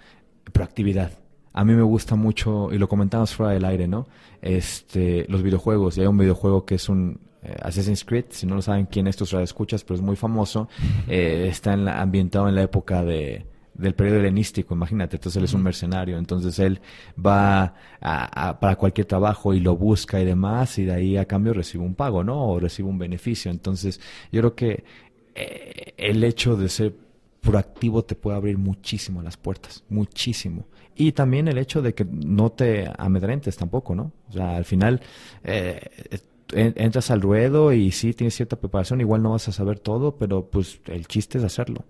proactividad. 0.52 1.12
A 1.52 1.64
mí 1.64 1.72
me 1.74 1.82
gusta 1.82 2.16
mucho, 2.16 2.72
y 2.72 2.78
lo 2.78 2.88
comentamos 2.88 3.34
fuera 3.34 3.52
del 3.52 3.64
aire, 3.64 3.86
¿no? 3.86 4.08
Este, 4.42 5.26
los 5.28 5.42
videojuegos. 5.42 5.96
Y 5.96 6.00
hay 6.00 6.06
un 6.06 6.18
videojuego 6.18 6.64
que 6.64 6.74
es 6.76 6.88
un 6.88 7.20
eh, 7.42 7.56
Assassin's 7.62 8.04
Creed, 8.04 8.26
si 8.30 8.46
no 8.46 8.56
lo 8.56 8.62
saben 8.62 8.86
quién 8.86 9.06
es, 9.06 9.16
tus 9.16 9.32
escuchas, 9.34 9.84
pero 9.84 9.96
es 9.96 10.02
muy 10.02 10.16
famoso. 10.16 10.68
Eh, 11.06 11.48
está 11.48 11.74
en 11.74 11.86
ambientado 11.86 12.48
en 12.48 12.54
la 12.54 12.62
época 12.62 13.04
de, 13.04 13.44
del 13.74 13.94
periodo 13.94 14.20
helenístico, 14.20 14.74
imagínate, 14.74 15.16
entonces 15.16 15.36
él 15.36 15.44
es 15.44 15.54
un 15.54 15.62
mercenario, 15.62 16.16
entonces 16.16 16.58
él 16.58 16.80
va 17.24 17.74
a, 18.00 18.58
para 18.58 18.76
cualquier 18.76 19.06
trabajo 19.06 19.52
y 19.52 19.60
lo 19.60 19.76
busca 19.76 20.20
y 20.20 20.24
demás, 20.24 20.78
y 20.78 20.84
de 20.84 20.92
ahí 20.92 21.16
a 21.16 21.26
cambio 21.26 21.52
recibe 21.52 21.84
un 21.84 21.94
pago, 21.94 22.24
¿no? 22.24 22.42
O 22.48 22.60
recibe 22.60 22.88
un 22.88 22.98
beneficio. 22.98 23.50
Entonces, 23.50 24.00
yo 24.32 24.40
creo 24.40 24.54
que 24.54 24.84
eh, 25.34 25.94
el 25.96 26.22
hecho 26.24 26.56
de 26.56 26.68
ser 26.68 26.94
proactivo 27.44 28.04
te 28.04 28.14
puede 28.14 28.36
abrir 28.36 28.58
muchísimo 28.58 29.22
las 29.22 29.36
puertas, 29.36 29.84
muchísimo. 29.88 30.66
Y 30.96 31.12
también 31.12 31.46
el 31.48 31.58
hecho 31.58 31.82
de 31.82 31.94
que 31.94 32.04
no 32.04 32.50
te 32.50 32.90
amedrentes 32.98 33.56
tampoco, 33.56 33.94
¿no? 33.94 34.12
O 34.28 34.32
sea, 34.32 34.56
al 34.56 34.64
final 34.64 35.00
eh, 35.42 35.80
entras 36.52 37.10
al 37.10 37.20
ruedo 37.20 37.72
y 37.72 37.90
sí 37.90 38.14
tienes 38.14 38.34
cierta 38.34 38.56
preparación, 38.56 39.00
igual 39.00 39.22
no 39.22 39.30
vas 39.30 39.48
a 39.48 39.52
saber 39.52 39.78
todo, 39.78 40.16
pero 40.16 40.48
pues 40.50 40.80
el 40.86 41.06
chiste 41.06 41.38
es 41.38 41.44
hacerlo. 41.44 41.84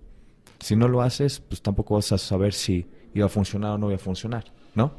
Si 0.59 0.75
no 0.75 0.89
lo 0.89 1.03
haces, 1.03 1.41
pues 1.41 1.63
tampoco 1.63 1.95
vas 1.95 2.11
a 2.13 2.19
saber 2.19 2.53
si 2.53 2.87
iba 3.15 3.27
a 3.27 3.29
funcionar 3.29 3.73
o 3.73 3.79
no 3.79 3.89
iba 3.89 3.97
a 3.97 3.99
funcionar, 3.99 4.45
¿no? 4.75 4.93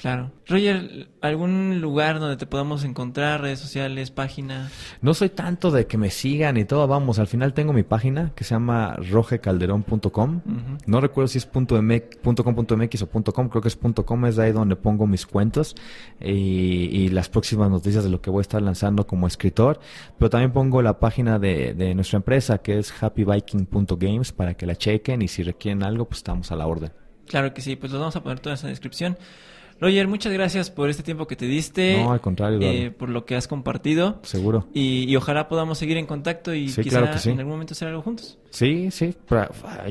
Claro. 0.00 0.30
Roger, 0.46 1.08
¿algún 1.20 1.80
lugar 1.80 2.20
donde 2.20 2.36
te 2.36 2.46
podamos 2.46 2.84
encontrar, 2.84 3.40
redes 3.40 3.58
sociales, 3.58 4.12
página? 4.12 4.70
No 5.02 5.12
soy 5.12 5.28
tanto 5.28 5.72
de 5.72 5.86
que 5.86 5.98
me 5.98 6.10
sigan 6.10 6.56
y 6.56 6.64
todo, 6.64 6.86
vamos, 6.86 7.18
al 7.18 7.26
final 7.26 7.52
tengo 7.52 7.72
mi 7.72 7.82
página 7.82 8.32
que 8.36 8.44
se 8.44 8.54
llama 8.54 8.94
rogecalderón.com. 8.94 10.42
No 10.86 11.00
recuerdo 11.00 11.26
si 11.26 11.38
es 11.38 11.46
.com.mx 11.46 13.02
o 13.02 13.08
.com, 13.32 13.48
creo 13.48 13.62
que 13.62 13.68
es 13.68 13.78
.com, 14.04 14.26
es 14.26 14.38
ahí 14.38 14.52
donde 14.52 14.76
pongo 14.76 15.08
mis 15.08 15.26
cuentos 15.26 15.74
y, 16.20 17.08
las 17.08 17.28
próximas 17.28 17.70
noticias 17.70 18.04
de 18.04 18.10
lo 18.10 18.20
que 18.20 18.30
voy 18.30 18.40
a 18.40 18.42
estar 18.42 18.62
lanzando 18.62 19.06
como 19.06 19.26
escritor. 19.26 19.80
Pero 20.18 20.30
también 20.30 20.52
pongo 20.52 20.82
la 20.82 21.00
página 21.00 21.38
de, 21.38 21.74
de 21.74 21.94
nuestra 21.94 22.18
empresa 22.18 22.58
que 22.58 22.78
es 22.78 22.92
happyviking.games 23.02 24.32
para 24.32 24.54
que 24.54 24.66
la 24.66 24.76
chequen 24.76 25.22
y 25.22 25.28
si 25.28 25.42
requieren 25.42 25.82
algo, 25.82 26.04
pues 26.04 26.18
estamos 26.18 26.52
a 26.52 26.56
la 26.56 26.66
orden. 26.66 26.92
Claro 27.26 27.52
que 27.52 27.60
sí, 27.60 27.76
pues 27.76 27.92
los 27.92 28.00
vamos 28.00 28.16
a 28.16 28.22
poner 28.22 28.40
toda 28.40 28.54
esa 28.54 28.68
descripción. 28.68 29.16
Roger, 29.80 30.08
muchas 30.08 30.32
gracias 30.32 30.70
por 30.70 30.90
este 30.90 31.02
tiempo 31.02 31.26
que 31.26 31.36
te 31.36 31.46
diste. 31.46 32.02
No, 32.02 32.12
al 32.12 32.20
contrario. 32.20 32.58
Eh, 32.60 32.90
por 32.90 33.08
lo 33.08 33.24
que 33.24 33.36
has 33.36 33.46
compartido. 33.46 34.18
Seguro. 34.22 34.66
Y, 34.74 35.14
ojalá 35.14 35.48
podamos 35.48 35.78
seguir 35.78 35.96
en 35.96 36.06
contacto 36.06 36.52
y 36.54 36.66
quizá 36.66 36.98
en 36.98 37.38
algún 37.38 37.52
momento 37.52 37.74
hacer 37.74 37.88
algo 37.88 38.02
juntos. 38.02 38.38
Sí, 38.50 38.90
sí. 38.90 39.14